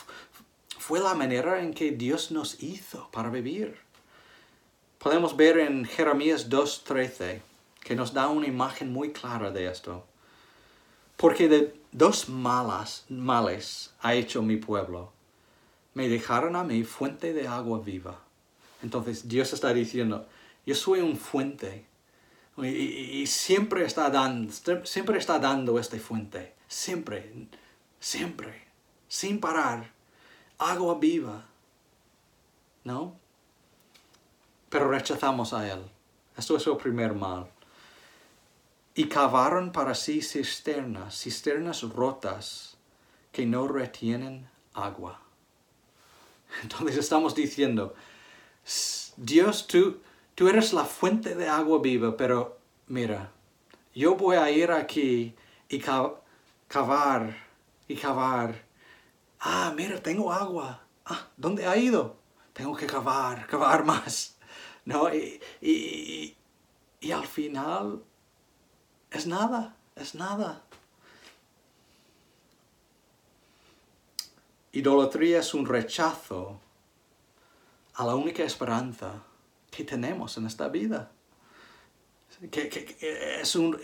Fue 0.78 1.00
la 1.00 1.14
manera 1.14 1.60
en 1.62 1.74
que 1.74 1.92
Dios 1.92 2.30
nos 2.30 2.62
hizo 2.62 3.08
para 3.10 3.30
vivir. 3.30 3.76
Podemos 4.98 5.36
ver 5.36 5.58
en 5.58 5.84
Jeremías 5.84 6.48
2.13 6.50 7.40
que 7.80 7.94
nos 7.94 8.14
da 8.14 8.28
una 8.28 8.46
imagen 8.46 8.92
muy 8.92 9.12
clara 9.12 9.50
de 9.50 9.66
esto. 9.66 10.04
Porque 11.16 11.48
de 11.48 11.74
dos 11.92 12.28
malas, 12.28 13.04
males 13.08 13.92
ha 14.00 14.14
hecho 14.14 14.42
mi 14.42 14.56
pueblo. 14.56 15.12
Me 15.92 16.08
dejaron 16.08 16.56
a 16.56 16.64
mí 16.64 16.82
fuente 16.82 17.32
de 17.32 17.46
agua 17.46 17.80
viva. 17.84 18.20
Entonces 18.82 19.28
Dios 19.28 19.52
está 19.52 19.72
diciendo, 19.72 20.26
yo 20.66 20.74
soy 20.74 21.00
un 21.00 21.16
fuente. 21.16 21.86
Y, 22.56 23.26
siempre, 23.26 23.84
está 23.84 24.10
dando, 24.10 24.52
siempre 24.84 25.18
está 25.18 25.38
dando 25.38 25.78
esta 25.78 25.98
fuente. 25.98 26.54
Siempre, 26.68 27.48
siempre, 27.98 28.62
sin 29.08 29.40
parar. 29.40 29.90
Agua 30.58 30.98
viva. 31.00 31.46
¿No? 32.84 33.16
Pero 34.68 34.90
rechazamos 34.90 35.52
a 35.52 35.68
Él. 35.70 35.82
Esto 36.36 36.56
es 36.56 36.66
el 36.66 36.76
primer 36.76 37.14
mal 37.14 37.48
y 38.94 39.08
cavaron 39.08 39.72
para 39.72 39.94
sí 39.94 40.22
cisternas, 40.22 41.20
cisternas 41.20 41.82
rotas 41.82 42.76
que 43.32 43.44
no 43.44 43.66
retienen 43.66 44.48
agua. 44.72 45.20
Entonces 46.62 46.96
estamos 46.96 47.34
diciendo, 47.34 47.94
Dios, 49.16 49.66
tú, 49.66 50.00
tú 50.34 50.48
eres 50.48 50.72
la 50.72 50.84
fuente 50.84 51.34
de 51.34 51.48
agua 51.48 51.80
viva, 51.80 52.16
pero 52.16 52.58
mira, 52.88 53.30
yo 53.94 54.16
voy 54.16 54.36
a 54.36 54.50
ir 54.50 54.70
aquí 54.70 55.34
y 55.68 55.78
cavar 55.78 57.36
y 57.86 57.96
cavar. 57.96 58.64
Ah, 59.40 59.72
mira, 59.76 60.02
tengo 60.02 60.32
agua. 60.32 60.80
Ah, 61.06 61.28
¿dónde 61.36 61.66
ha 61.66 61.76
ido? 61.76 62.16
Tengo 62.52 62.74
que 62.74 62.86
cavar, 62.86 63.46
cavar 63.50 63.84
más. 63.84 64.36
¿No? 64.84 65.12
Y, 65.14 65.40
y, 65.60 66.36
y 67.00 67.12
al 67.12 67.26
final 67.26 68.02
es 69.10 69.26
nada, 69.26 69.76
es 69.96 70.14
nada. 70.14 70.62
Idolatría 74.72 75.38
es 75.38 75.54
un 75.54 75.66
rechazo 75.66 76.60
a 77.94 78.04
la 78.04 78.16
única 78.16 78.42
esperanza 78.42 79.22
que 79.74 79.84
tenemos 79.84 80.36
en 80.36 80.46
esta 80.46 80.68
vida. 80.68 81.10
es, 82.50 83.54
un, 83.56 83.78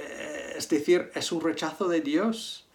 es 0.57 0.68
decir, 0.68 1.11
es 1.14 1.33
un 1.33 1.40
rechazo 1.40 1.88
de 1.88 2.00
Dios. 2.00 2.66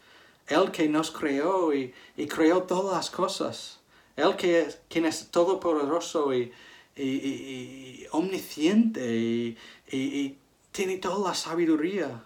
Él 0.48 0.72
que 0.72 0.88
nos 0.88 1.12
creó 1.12 1.74
y, 1.74 1.94
creó 2.28 2.64
todas 2.64 2.96
las 2.96 3.10
cosas. 3.10 3.80
Él 4.16 4.36
que 4.36 4.62
es, 4.62 4.80
quien 4.90 5.06
es 5.06 5.30
todopoderoso 5.32 6.34
y, 6.34 6.52
y, 6.96 8.06
omnisciente 8.12 9.56
y 9.92 10.38
tiene 10.72 10.98
toda 10.98 11.30
la 11.30 11.36
sabiduría 11.36 12.24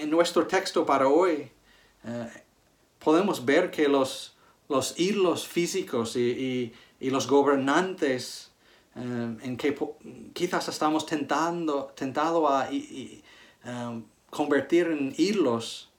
en 0.00 0.10
nuestro 0.10 0.46
texto 0.46 0.84
para 0.84 1.08
hoy 1.08 1.50
eh, 2.04 2.42
podemos 2.98 3.44
ver 3.44 3.70
que 3.70 3.88
los, 3.88 4.34
los 4.68 4.98
hilos 4.98 5.46
físicos 5.46 6.16
y, 6.16 6.72
los 7.00 7.26
gobernantes 7.26 8.51
eh, 8.96 9.36
en 9.42 9.56
que 9.56 9.76
quizás 10.32 10.68
estamos 10.68 11.06
tentando, 11.06 11.92
tentado 11.96 12.48
a 12.48 12.68
eh, 12.70 13.22
convertir 14.30 14.88
en 14.88 15.14
hilos 15.16 15.90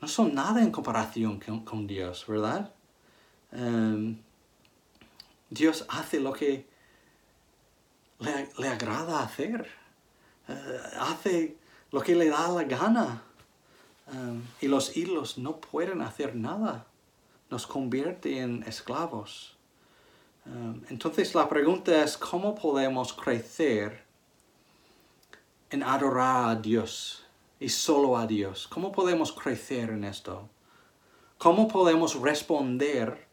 no 0.00 0.06
son 0.06 0.34
nada 0.34 0.62
en 0.62 0.70
comparación 0.70 1.40
con, 1.64 1.86
Dios, 1.86 2.24
¿verdad? 2.28 2.72
Dios 5.50 5.84
hace 5.88 6.20
lo 6.20 6.32
que 6.32 6.66
le, 8.20 8.48
le 8.58 8.68
agrada 8.68 9.22
hacer. 9.22 9.68
hace 11.00 11.56
lo 11.90 12.00
que 12.00 12.14
le 12.14 12.28
da 12.28 12.48
la 12.48 12.64
gana. 12.64 13.22
Um, 14.12 14.42
y 14.60 14.68
los 14.68 14.96
hilos 14.96 15.36
no 15.38 15.60
pueden 15.60 16.00
hacer 16.00 16.34
nada. 16.34 16.86
Nos 17.50 17.66
convierte 17.66 18.40
en 18.40 18.62
esclavos. 18.64 19.57
Um, 20.48 20.82
entonces 20.88 21.34
la 21.34 21.48
pregunta 21.48 22.02
es, 22.02 22.16
¿cómo 22.16 22.54
podemos 22.54 23.12
crecer 23.12 24.02
en 25.70 25.82
adorar 25.82 26.50
a 26.50 26.54
Dios 26.54 27.24
y 27.60 27.68
solo 27.68 28.16
a 28.16 28.26
Dios? 28.26 28.66
¿Cómo 28.68 28.90
podemos 28.90 29.32
crecer 29.32 29.90
en 29.90 30.04
esto? 30.04 30.48
¿Cómo 31.36 31.68
podemos 31.68 32.18
responder 32.20 33.26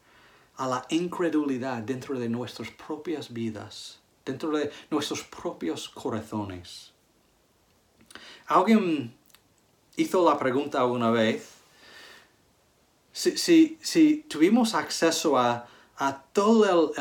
a 0.58 0.68
la 0.68 0.86
incredulidad 0.90 1.84
dentro 1.84 2.20
de 2.20 2.28
nuestras 2.28 2.70
propias 2.70 3.32
vidas, 3.32 4.00
dentro 4.26 4.52
de 4.52 4.72
nuestros 4.92 5.24
propios 5.24 5.88
corazones? 5.88 6.92
Alguien 8.48 9.16
hizo 9.96 10.30
la 10.30 10.38
pregunta 10.38 10.86
una 10.86 11.12
vez, 11.12 11.56
si, 13.12 14.26
tuvimos 14.28 14.76
acceso 14.76 15.38
a, 15.38 15.68
todos 16.34 16.92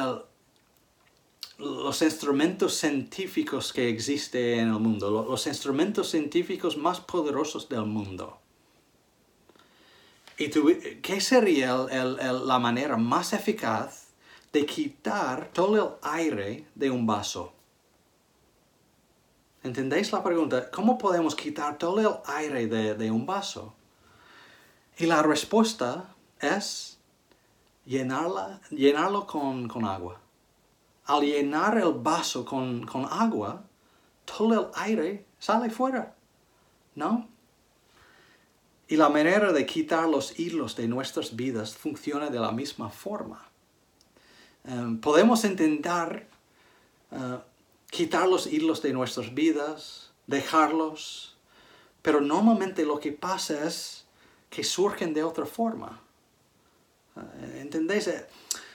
los 1.58 2.02
instrumentos 2.02 2.74
científicos 2.74 3.72
que 3.72 3.88
existen 3.88 4.60
en 4.60 4.68
el 4.68 4.80
mundo, 4.80 5.26
los 5.28 5.46
instrumentos 5.46 6.10
científicos 6.10 6.76
más 6.76 7.00
poderosos 7.00 7.68
del 7.68 7.86
mundo, 7.86 8.38
¿Y 10.36 10.50
qué 11.00 11.20
sería 11.20 11.76
la 11.76 12.58
manera 12.58 12.96
más 12.96 13.32
eficaz 13.32 14.08
de 14.52 14.66
quitar 14.66 15.50
todo 15.52 15.76
el 15.76 16.10
aire 16.10 16.66
de 16.74 16.90
un 16.90 17.06
vaso? 17.06 17.52
¿Entendéis 19.62 20.12
la 20.12 20.22
pregunta? 20.24 20.70
¿Cómo 20.70 20.98
podemos 20.98 21.36
quitar 21.36 21.78
todo 21.78 22.00
el 22.00 22.34
aire 22.34 22.66
de, 22.66 23.10
un 23.12 23.26
vaso? 23.26 23.74
Y 24.98 25.06
la 25.06 25.22
respuesta 25.22 26.14
es 26.40 26.93
llenarla, 27.84 28.60
llenarlo 28.70 29.26
con, 29.26 29.84
agua. 29.84 30.20
Al 31.06 31.22
llenar 31.22 31.78
el 31.78 31.92
vaso 31.94 32.44
con, 32.44 32.86
con 32.86 33.04
agua, 33.04 33.64
todo 34.24 34.52
el 34.52 34.66
aire 34.74 35.26
sale 35.38 35.70
fuera. 35.70 36.14
¿No? 36.94 37.28
Y 38.86 38.96
la 38.96 39.08
manera 39.08 39.52
de 39.52 39.66
quitar 39.66 40.08
los 40.08 40.38
hilos 40.38 40.76
de 40.76 40.86
nuestras 40.88 41.34
vidas 41.34 41.74
funciona 41.74 42.30
de 42.30 42.38
la 42.38 42.52
misma 42.52 42.90
forma. 42.90 43.48
Em, 44.64 44.98
podemos 45.00 45.44
intentar 45.44 46.26
eh, 47.10 47.38
quitar 47.90 48.28
los 48.28 48.46
hilos 48.46 48.82
de 48.82 48.92
nuestras 48.92 49.34
vidas, 49.34 50.10
dejarlos, 50.26 51.36
pero 52.02 52.20
normalmente 52.20 52.84
lo 52.84 52.98
que 52.98 53.12
pasa 53.12 53.66
es 53.66 54.04
que 54.50 54.64
surgen 54.64 55.14
de 55.14 55.24
otra 55.24 55.46
forma. 55.46 56.00
¿Entendéis? 57.60 58.08
Eh, 58.08 58.26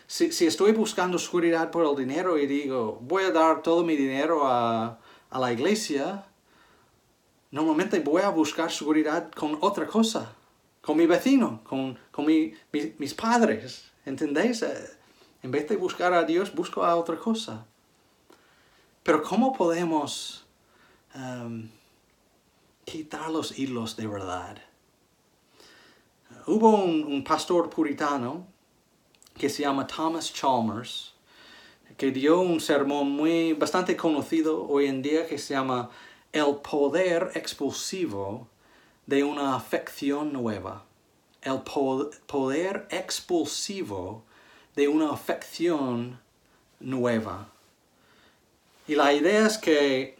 si, 0.08 0.32
si, 0.32 0.48
estoy 0.48 0.72
buscando 0.72 1.20
seguridad 1.20 1.70
por 1.72 1.86
el 1.86 1.96
dinero 1.96 2.38
y 2.38 2.48
digo, 2.48 3.00
voy 3.02 3.24
a 3.24 3.32
dar 3.32 3.62
todo 3.62 3.84
mi 3.84 3.96
dinero 3.96 4.48
a, 4.48 5.00
a 5.30 5.40
la 5.40 5.52
iglesia, 5.54 6.26
normalmente 7.52 8.00
voy 8.00 8.22
a 8.22 8.30
buscar 8.30 8.72
seguridad 8.72 9.32
con 9.32 9.58
otra 9.62 9.86
cosa, 9.86 10.34
con 10.82 10.98
mi 10.98 11.06
vecino, 11.06 11.62
con, 11.64 11.98
con 12.12 12.26
mi, 12.26 12.54
mis 12.98 13.14
padres. 13.14 13.92
¿Entendéis? 14.06 14.64
Eh, 14.64 14.90
en 15.44 15.52
vez 15.52 15.68
de 15.70 15.76
buscar 15.78 16.14
a 16.14 16.24
Dios, 16.24 16.54
busco 16.54 16.84
a 16.84 16.96
otra 16.96 17.18
cosa. 17.18 17.66
Pero 19.04 19.24
¿cómo 19.24 19.54
podemos 19.54 20.46
um, 21.16 21.70
quitar 22.86 23.30
los 23.30 23.58
hilos 23.58 23.96
de 23.96 24.08
verdad? 24.08 24.58
Hubo 26.52 26.78
un, 26.78 27.24
pastor 27.24 27.70
puritano 27.70 28.48
que 29.38 29.50
se 29.50 29.62
llama 29.62 29.86
Thomas 29.86 30.34
Chalmers, 30.34 31.14
que 31.96 32.10
dio 32.10 32.42
un 32.42 32.60
sermón 32.60 33.12
muy 33.12 33.54
bastante 33.54 33.96
conocido 33.96 34.68
hoy 34.68 34.88
en 34.88 35.04
día 35.04 35.28
que 35.28 35.38
se 35.38 35.54
llama 35.54 35.92
El 36.32 36.56
poder 36.56 37.34
expulsivo 37.36 38.48
de 39.06 39.24
una 39.24 39.56
afección 39.56 40.34
nueva. 40.34 40.86
El 41.44 41.62
poder 42.26 42.88
expulsivo 42.90 44.24
de 44.76 44.88
una 44.88 45.12
afección 45.12 46.20
nueva. 46.80 47.48
Y 48.88 48.96
la 48.96 49.14
idea 49.14 49.46
es 49.46 49.60
que 49.60 50.18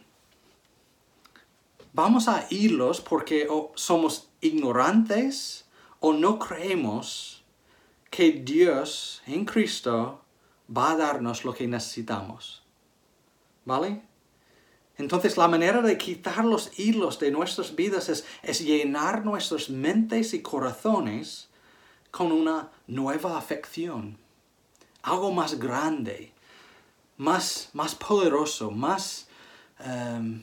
vamos 1.92 2.28
a 2.28 2.46
irlos 2.50 3.00
porque 3.00 3.48
somos 3.74 4.28
ignorantes 4.40 5.64
o 6.00 6.12
no 6.12 6.38
creemos 6.38 7.44
que 8.10 8.32
Dios 8.32 9.22
en 9.26 9.44
Cristo 9.44 10.20
va 10.76 10.92
a 10.92 10.96
darnos 10.96 11.44
lo 11.44 11.54
que 11.54 11.68
necesitamos. 11.68 12.62
¿Vale? 13.64 14.02
Entonces 14.96 15.36
la 15.36 15.48
manera 15.48 15.80
de 15.80 15.96
quitar 15.96 16.44
los 16.44 16.78
hilos 16.78 17.18
de 17.18 17.30
nuestras 17.30 17.74
vidas 17.74 18.24
es, 18.42 18.60
llenar 18.60 19.24
nuestras 19.24 19.70
mentes 19.70 20.34
y 20.34 20.42
corazones 20.42 21.48
con 22.10 22.32
una 22.32 22.70
nueva 22.86 23.38
afección, 23.38 24.18
algo 25.02 25.32
más 25.32 25.58
grande, 25.58 26.32
más, 27.16 27.70
más 27.72 27.94
poderoso, 27.94 28.70
más, 28.70 29.28
em, 29.78 30.42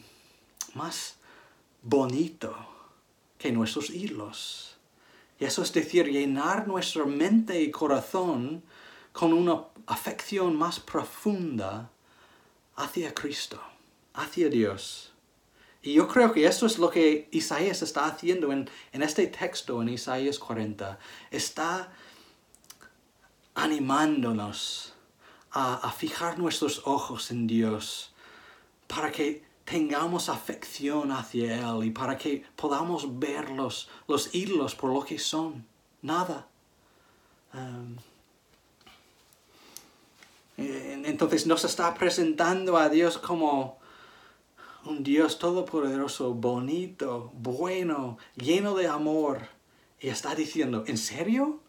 más 0.73 1.17
bonito 1.83 2.55
que 3.37 3.51
nuestros 3.51 3.89
hilos. 3.89 4.76
Y 5.39 5.45
eso 5.45 5.61
es 5.61 5.71
decir, 5.71 6.07
llenar 6.07 6.67
nuestra 6.67 7.05
mente 7.05 7.61
y 7.61 7.71
corazón 7.71 8.63
con 9.11 9.33
una 9.33 9.65
afección 9.85 10.55
más 10.55 10.79
profunda 10.79 11.89
hacia 12.75 13.13
Cristo, 13.13 13.61
hacia 14.13 14.49
Dios. 14.49 15.13
Y 15.81 15.93
yo 15.93 16.07
creo 16.07 16.33
que 16.33 16.45
eso 16.45 16.65
es 16.65 16.79
lo 16.79 16.89
que 16.89 17.29
Isaías 17.31 17.81
está 17.81 18.05
haciendo 18.05 18.51
en, 18.51 18.69
este 18.93 19.27
texto, 19.27 19.81
en 19.81 19.89
Isaías 19.89 20.39
40. 20.39 20.97
Está 21.31 21.91
animándonos 23.53 24.93
a, 25.51 25.75
a 25.75 25.91
fijar 25.91 26.39
nuestros 26.39 26.81
ojos 26.85 27.31
en 27.31 27.47
Dios 27.47 28.11
para 28.87 29.11
que 29.11 29.43
tengamos 29.69 30.29
afección 30.29 31.11
hacia 31.11 31.59
Él 31.59 31.83
y 31.83 31.91
para 31.91 32.17
que 32.17 32.45
podamos 32.55 33.19
ver 33.19 33.49
los, 33.49 33.89
hilos 34.31 34.75
por 34.75 34.93
lo 34.93 35.03
que 35.03 35.19
son. 35.19 35.65
Nada. 36.01 36.47
Um, 37.53 37.97
entonces 40.57 41.45
nos 41.45 41.65
está 41.65 41.93
presentando 41.93 42.77
a 42.77 42.87
Dios 42.87 43.17
como 43.17 43.77
un 44.85 45.03
Dios 45.03 45.37
todopoderoso, 45.37 46.33
bonito, 46.33 47.31
bueno, 47.33 48.17
lleno 48.37 48.73
de 48.73 48.87
amor. 48.87 49.49
Y 49.99 50.07
está 50.07 50.33
diciendo, 50.33 50.85
¿en 50.87 50.97
serio? 50.97 51.59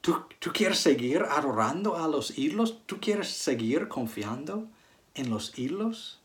¿Tú, 0.00 0.24
¿Tú, 0.40 0.50
quieres 0.52 0.78
seguir 0.78 1.22
adorando 1.22 1.96
a 1.96 2.08
los 2.08 2.36
hilos? 2.36 2.80
¿Tú 2.86 2.98
quieres 3.00 3.28
seguir 3.28 3.86
confiando 3.86 4.66
en 5.14 5.30
los 5.30 5.56
hilos? 5.56 6.17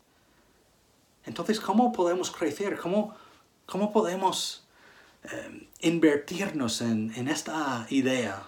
Entonces, 1.26 1.60
¿cómo 1.60 1.92
podemos 1.92 2.30
crecer? 2.30 2.78
¿Cómo, 2.78 3.14
cómo 3.66 3.92
podemos 3.92 4.64
eh, 5.24 5.68
invertirnos 5.80 6.80
en, 6.82 7.28
esta 7.28 7.86
idea? 7.90 8.46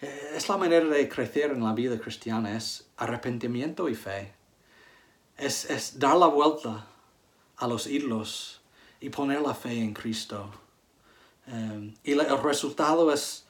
Eh, 0.00 0.32
es 0.36 0.48
la 0.48 0.56
manera 0.56 0.86
de 0.86 1.08
crecer 1.08 1.50
en 1.50 1.62
la 1.62 1.72
vida 1.72 1.98
cristiana, 1.98 2.56
es 2.56 2.88
arrepentimiento 2.96 3.88
y 3.88 3.94
fe. 3.94 4.32
Es, 5.36 5.98
dar 5.98 6.16
la 6.16 6.26
vuelta 6.26 6.86
a 7.56 7.66
los 7.66 7.86
hilos 7.86 8.60
y 9.00 9.08
poner 9.08 9.40
la 9.40 9.54
fe 9.54 9.78
en 9.78 9.92
Cristo. 9.92 10.50
Eh, 11.46 11.94
y 12.04 12.12
el 12.12 12.42
resultado 12.42 13.12
es, 13.12 13.46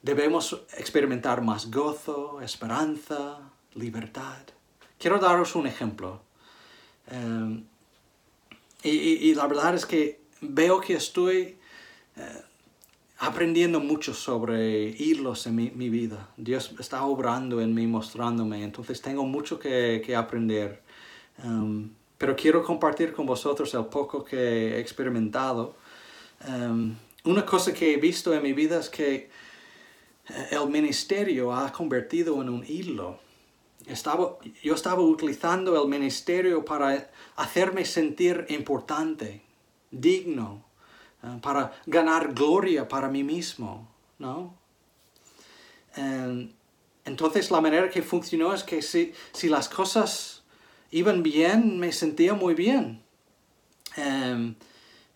debemos 0.00 0.62
experimentar 0.76 1.42
más 1.42 1.70
gozo, 1.70 2.40
esperanza, 2.40 3.38
libertad. 3.74 4.42
Quiero 4.98 5.18
daros 5.18 5.54
un 5.54 5.66
ejemplo. 5.66 6.20
Em, 7.12 7.64
y, 8.82 9.34
la 9.34 9.46
verdad 9.46 9.74
es 9.74 9.86
que 9.86 10.20
veo 10.40 10.80
que 10.80 10.94
estoy 10.94 11.56
eh, 12.16 12.42
aprendiendo 13.18 13.80
mucho 13.80 14.14
sobre 14.14 14.88
hilos 14.88 15.46
en 15.46 15.56
mi, 15.56 15.90
vida. 15.90 16.30
Dios 16.36 16.74
está 16.80 17.04
obrando 17.04 17.60
en 17.60 17.74
mí, 17.74 17.86
mostrándome, 17.86 18.64
entonces 18.64 19.00
tengo 19.02 19.24
mucho 19.24 19.58
que, 19.58 20.14
aprender. 20.16 20.82
Em, 21.44 21.90
pero 22.18 22.34
quiero 22.34 22.62
compartir 22.64 23.12
con 23.12 23.26
vosotros 23.26 23.72
el 23.74 23.86
poco 23.86 24.24
que 24.24 24.76
he 24.76 24.80
experimentado. 24.80 25.76
Em, 26.48 26.96
una 27.24 27.44
cosa 27.44 27.72
que 27.74 27.92
he 27.92 27.96
visto 27.98 28.34
en 28.34 28.42
mi 28.42 28.52
vida 28.52 28.80
es 28.80 28.88
que 28.88 29.30
eh, 30.28 30.48
el 30.50 30.68
ministerio 30.70 31.52
ha 31.52 31.70
convertido 31.70 32.40
en 32.42 32.48
un 32.48 32.64
hilo 32.66 33.20
estaba, 33.86 34.38
yo 34.62 34.74
estaba 34.74 35.00
utilizando 35.00 35.80
el 35.80 35.88
ministerio 35.88 36.64
para 36.64 37.10
hacerme 37.36 37.84
sentir 37.84 38.46
importante, 38.48 39.42
digno, 39.90 40.64
eh, 41.22 41.38
para 41.42 41.72
ganar 41.86 42.32
gloria 42.34 42.88
para 42.88 43.08
mí 43.08 43.22
mismo, 43.22 43.88
¿no? 44.18 44.60
entonces 47.04 47.50
la 47.50 47.60
manera 47.60 47.90
que 47.90 48.00
funcionó 48.00 48.54
es 48.54 48.64
que 48.64 48.80
si, 48.80 49.12
las 49.50 49.68
cosas 49.68 50.42
iban 50.90 51.22
bien, 51.22 51.78
me 51.78 51.92
sentía 51.92 52.32
muy 52.32 52.54
bien. 52.54 53.02
Em, 53.96 54.54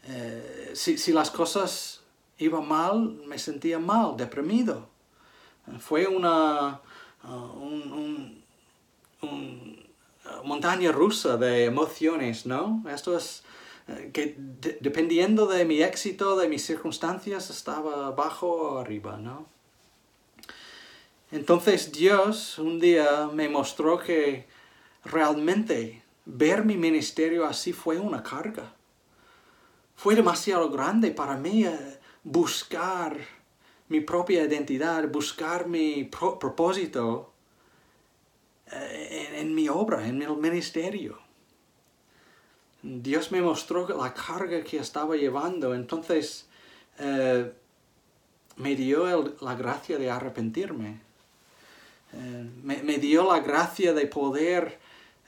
eh, 0.05 0.73
si, 0.75 1.13
las 1.13 1.31
cosas 1.31 2.03
iban 2.37 2.69
mal, 2.69 3.23
me 3.27 3.39
sentía 3.39 3.79
mal, 3.79 4.19
deprimido. 4.19 4.89
Fue 5.79 6.07
una, 6.07 6.81
uh, 7.25 7.59
un 7.59 8.45
montaña 10.45 10.93
rusa 10.93 11.37
de 11.37 11.65
emociones, 11.65 12.47
¿no? 12.47 12.85
Esto 12.89 13.17
es 13.17 13.43
eh, 13.89 14.11
que 14.13 14.37
dependiendo 14.81 15.47
de 15.47 15.65
mi 15.65 15.83
éxito, 15.83 16.37
de 16.37 16.49
mis 16.49 16.65
circunstancias, 16.65 17.51
estaba 17.51 18.07
abajo 18.07 18.49
o 18.49 18.79
arriba, 18.79 19.17
¿no? 19.17 19.47
Entonces 21.33 21.91
Dios 21.93 22.59
un 22.59 22.79
día 22.79 23.29
me 23.33 23.49
mostró 23.49 23.99
que 23.99 24.47
realmente 25.05 26.03
ver 26.25 26.65
mi 26.65 26.77
ministerio 26.77 27.45
así 27.45 27.73
fue 27.73 27.99
una 27.99 28.23
carga. 28.23 28.73
Fue 29.97 30.15
demasiado 30.15 30.71
grande 30.71 31.11
para 31.11 31.37
mí 31.37 31.65
eh, 31.65 31.99
buscar 32.23 33.17
mi 33.89 34.01
propia 34.01 34.45
identidad, 34.45 35.09
buscar 35.09 35.67
mi 35.67 36.05
propósito 36.05 37.33
en, 38.71 39.55
mi 39.55 39.69
obra, 39.69 40.07
en 40.07 40.23
el 40.23 40.37
ministerio. 40.37 41.19
Dios 42.83 43.33
me 43.33 43.43
mostró 43.43 43.89
la 43.89 44.15
carga 44.15 44.63
que 44.63 44.79
estaba 44.79 45.17
llevando, 45.17 45.75
entonces 45.75 46.47
eh, 46.99 47.53
me 48.57 48.77
dio 48.77 49.37
la 49.41 49.55
gracia 49.55 49.99
de 49.99 50.11
arrepentirme. 50.11 51.01
Eh, 52.13 52.51
me, 52.63 52.99
dio 52.99 53.31
la 53.31 53.41
gracia 53.41 53.93
de 53.93 54.07
poder 54.07 54.79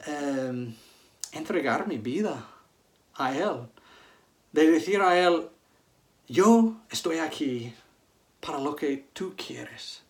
eh, 0.06 0.74
entregar 1.32 1.86
mi 1.86 1.98
vida 1.98 2.48
a 3.14 3.36
Él. 3.36 3.68
De 4.52 4.70
decir 4.70 5.00
a 5.00 5.18
Él, 5.18 5.48
yo 6.28 6.76
estoy 6.90 7.18
aquí 7.18 7.74
para 8.40 8.58
lo 8.60 8.76
que 8.76 9.08
tú 9.12 9.34
quieres, 9.36 10.02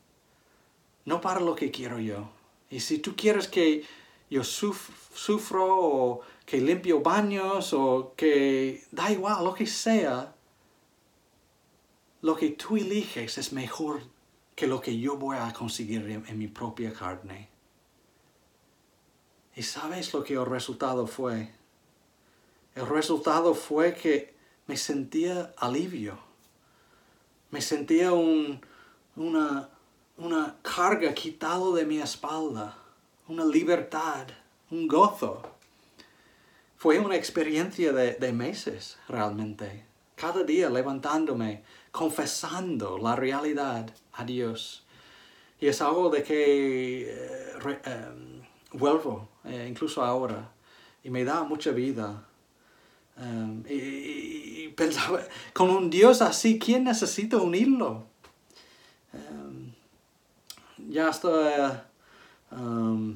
no 1.05 1.21
para 1.21 1.41
lo 1.41 1.55
que 1.55 1.71
quiero 1.71 1.99
yo. 1.99 2.38
Y 2.71 2.81
si 2.81 2.99
tú 2.99 3.15
quieres 3.17 3.49
que 3.49 3.85
yo 4.31 4.45
sufro 4.45 5.67
o 5.67 6.21
que 6.45 6.61
limpio 6.61 7.01
baños 7.01 7.73
o 7.73 8.15
que 8.17 8.85
da 8.91 9.11
igual, 9.11 9.45
lo 9.45 9.55
que 9.55 9.67
sea, 9.67 10.35
lo 12.21 12.37
que 12.37 12.51
tú 12.51 12.77
eliges 12.77 13.39
es 13.39 13.53
mejor 13.53 14.03
que 14.55 14.67
lo 14.67 14.81
que 14.81 14.99
yo 14.99 15.17
voy 15.17 15.37
a 15.37 15.53
conseguir 15.53 16.03
en, 16.27 16.39
mi 16.39 16.49
propia 16.49 16.93
carne. 16.93 17.49
¿Y 19.55 19.63
sabes 19.63 20.13
lo 20.13 20.25
que 20.25 20.35
el 20.35 20.47
resultado 20.47 21.07
fue? 21.07 21.53
El 22.75 22.87
resultado 22.87 23.55
fue 23.55 23.95
que 23.95 24.35
me 24.67 24.77
sentía 24.77 25.55
alivio. 25.57 26.19
Me 27.51 27.61
sentía 27.61 28.13
un, 28.13 28.61
una, 29.17 29.71
una 30.19 30.57
carga 30.63 31.15
quitado 31.15 31.73
de 31.75 31.87
mi 31.87 32.01
espalda, 32.01 32.77
una 33.29 33.45
libertad, 33.45 34.27
un 34.71 34.89
gozo. 34.89 35.43
Fue 36.77 36.99
una 36.99 37.15
experiencia 37.15 37.93
de, 37.93 38.33
meses 38.33 38.99
realmente. 39.09 39.85
Cada 40.17 40.43
día 40.43 40.69
levantándome, 40.71 41.63
confesando 41.93 42.99
la 42.99 43.15
realidad 43.15 43.95
a 44.13 44.25
Dios. 44.25 44.85
Y 45.61 45.69
es 45.69 45.81
algo 45.81 46.11
de 46.11 46.23
que 46.25 47.11
eh, 47.11 47.81
em, 47.85 48.43
vuelvo, 48.73 49.29
eh, 49.45 49.67
incluso 49.69 50.03
ahora, 50.03 50.51
y 51.05 51.11
me 51.11 51.25
da 51.25 51.45
mucha 51.45 51.71
vida. 51.71 52.25
Y, 53.69 54.69
pensaba, 54.77 55.21
con 55.53 55.71
un 55.71 55.91
Dios 55.91 56.23
así, 56.23 56.59
¿quién 56.59 56.85
necesita 56.85 57.37
unirlo? 57.37 58.07
Em, 58.07 58.18
ya 60.99 61.11
está 61.11 61.87
um, 62.51 63.15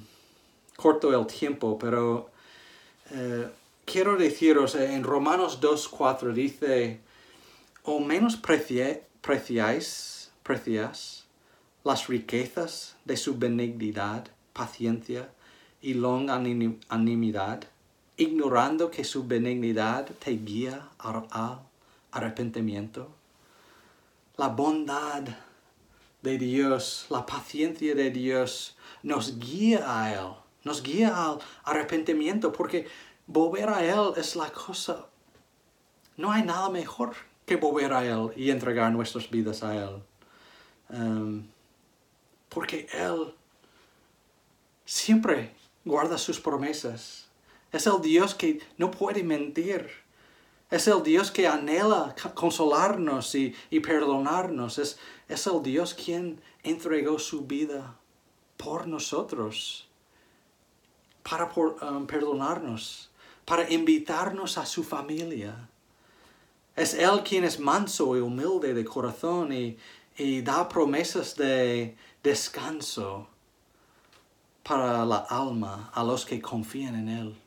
corto 0.76 1.18
el 1.18 1.26
tiempo, 1.26 1.76
pero 1.80 2.30
eh, 3.11 3.49
quiero 3.85 4.16
deciros, 4.16 4.76
eh, 4.76 4.95
en 4.95 5.03
Romanos 5.03 5.61
2.4 5.61 6.33
dice, 6.33 7.01
o 7.83 7.99
menos 7.99 8.37
preciáis, 8.37 10.30
precias 10.45 11.26
las 11.83 12.07
riquezas 12.07 12.95
de 13.05 13.16
su 13.16 13.37
benignidad, 13.37 14.28
paciencia 14.53 15.28
y 15.80 15.95
longanimidad, 15.95 17.64
ignorando 18.16 18.93
que 18.93 19.03
su 19.03 19.26
benignidad 19.26 20.07
te 20.24 20.30
guía 20.37 20.89
al 20.99 21.26
arrepentimiento? 22.12 23.09
La 24.37 24.47
bondad 24.47 25.24
de 26.23 26.39
Dios, 26.39 27.07
la 27.11 27.27
paciencia 27.27 27.95
de 27.95 28.11
Dios 28.11 28.77
nos 29.03 29.39
guía 29.39 29.85
a 29.87 30.12
Él, 30.12 30.35
nos 30.64 30.83
guía 30.83 31.14
al 31.14 31.39
arrepentimiento, 31.64 32.53
porque 32.53 32.87
volver 33.27 33.68
a 33.68 33.85
Él 33.85 34.12
es 34.16 34.37
la 34.37 34.51
cosa. 34.51 35.07
No 36.16 36.31
hay 36.31 36.43
nada 36.43 36.68
mejor 36.70 37.14
que 37.45 37.57
volver 37.57 37.93
a 37.93 38.05
Él 38.05 38.31
y 38.37 38.51
entregar 38.51 38.93
nuestras 38.93 39.29
vidas 39.31 39.62
a 39.62 39.75
Él. 39.75 40.03
Um, 40.89 41.49
porque 42.49 42.87
Él 42.93 43.35
siempre 44.85 45.55
guarda 45.85 46.18
sus 46.18 46.39
promesas. 46.39 47.29
Es 47.73 47.87
el 47.87 48.01
Dios 48.01 48.35
que 48.35 48.61
no 48.77 48.91
puede 48.91 49.25
mentir. 49.25 50.02
Es 50.73 50.89
el 50.89 51.03
Dios 51.03 51.31
que 51.31 51.47
anhela 51.47 52.16
consolarnos 52.35 53.35
y, 53.35 53.55
perdonarnos. 53.81 54.79
Es, 54.79 54.99
es 55.29 55.47
el 55.47 55.62
Dios 55.62 55.93
quien 55.93 56.41
entregó 56.62 57.18
su 57.18 57.43
vida 57.43 57.95
por 58.57 58.87
nosotros, 58.87 59.87
para 61.23 61.53
um, 61.55 62.07
perdonarnos, 62.07 63.11
para 63.45 63.70
invitarnos 63.70 64.57
a 64.57 64.64
su 64.64 64.83
familia. 64.83 65.68
Es 66.75 66.95
Él 66.95 67.23
quien 67.23 67.45
es 67.45 67.61
manso 67.61 68.16
y 68.16 68.20
humilde 68.20 68.73
de 68.73 68.85
corazón 68.87 69.53
y, 69.53 69.77
y 70.16 70.41
da 70.41 70.70
promesas 70.70 71.37
de 71.37 71.95
descanso 72.23 73.29
para 74.62 75.05
la 75.05 75.18
alma 75.18 75.91
a 75.93 76.03
los 76.03 76.25
que 76.25 76.41
confían 76.41 76.95
en 76.95 77.09
Él. 77.11 77.41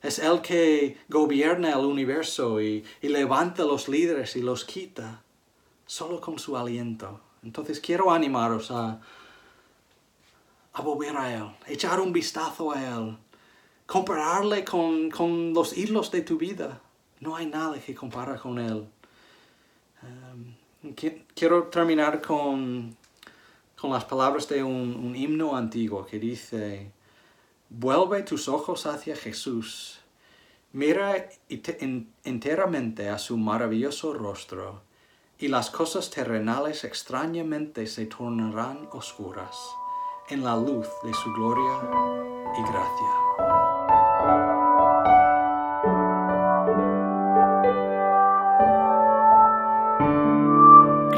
Es 0.00 0.18
Él 0.18 0.40
que 0.40 0.96
gobierna 1.08 1.72
el 1.72 1.84
universo 1.84 2.60
y, 2.60 2.84
y 3.02 3.08
levanta 3.08 3.64
los 3.64 3.88
líderes 3.88 4.36
y 4.36 4.42
los 4.42 4.64
quita 4.64 5.22
solo 5.86 6.20
con 6.20 6.38
su 6.38 6.56
aliento. 6.56 7.20
Entonces 7.42 7.80
quiero 7.80 8.10
animaros 8.12 8.70
a, 8.70 9.00
a 10.72 10.82
volver 10.82 11.16
a 11.16 11.34
Él, 11.34 11.50
echar 11.66 11.98
un 12.00 12.12
vistazo 12.12 12.72
a 12.72 12.80
Él, 12.80 13.16
compararle 13.86 14.64
con, 14.64 15.10
con 15.10 15.52
los 15.54 15.76
hilos 15.76 16.10
de 16.10 16.22
tu 16.22 16.36
vida. 16.36 16.80
No 17.20 17.34
hay 17.34 17.46
nada 17.46 17.80
que 17.80 17.94
compara 17.94 18.36
con 18.36 18.58
Él. 18.58 18.86
Um, 20.02 20.94
quiero 21.34 21.64
terminar 21.64 22.22
con, 22.22 22.96
con 23.76 23.90
las 23.90 24.04
palabras 24.04 24.48
de 24.48 24.62
un, 24.62 24.94
un 24.94 25.16
himno 25.16 25.56
antiguo 25.56 26.06
que 26.06 26.20
dice, 26.20 26.92
vuelve 27.70 28.22
tus 28.22 28.48
ojos 28.48 28.86
hacia 28.86 29.16
Jesús, 29.16 30.00
mira 30.72 31.28
enteramente 32.24 33.08
a 33.08 33.18
su 33.18 33.36
maravilloso 33.36 34.14
rostro, 34.14 34.82
y 35.38 35.48
las 35.48 35.70
cosas 35.70 36.10
terrenales 36.10 36.84
extrañamente 36.84 37.86
se 37.86 38.06
tornarán 38.06 38.88
oscuras 38.92 39.56
en 40.28 40.42
la 40.42 40.56
luz 40.56 40.88
de 41.04 41.14
su 41.14 41.32
gloria 41.34 41.90
y 42.58 42.62
gracia. 42.62 43.28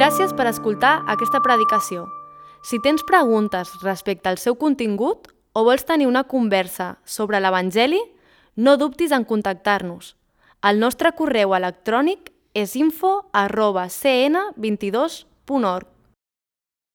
Gràcies 0.01 0.32
per 0.32 0.46
escoltar 0.48 1.03
aquesta 1.12 1.42
predicació. 1.44 2.07
Si 2.64 2.78
tens 2.80 3.05
preguntes 3.05 3.68
respecte 3.84 4.30
al 4.30 4.38
seu 4.40 4.57
contingut 4.57 5.28
o 5.53 5.64
vols 5.66 5.84
tenir 5.84 6.07
una 6.07 6.24
conversa 6.24 6.98
sobre 7.05 7.40
l'Evangeli, 7.40 8.01
no 8.57 8.76
dubtis 8.76 9.12
en 9.12 9.24
contactar-nos. 9.24 10.16
El 10.62 10.78
nostre 10.78 11.12
correu 11.16 11.55
electrònic 11.57 12.32
és 12.55 12.76
info 12.76 13.30
arroba 13.32 13.88
cn22.org. 13.90 15.89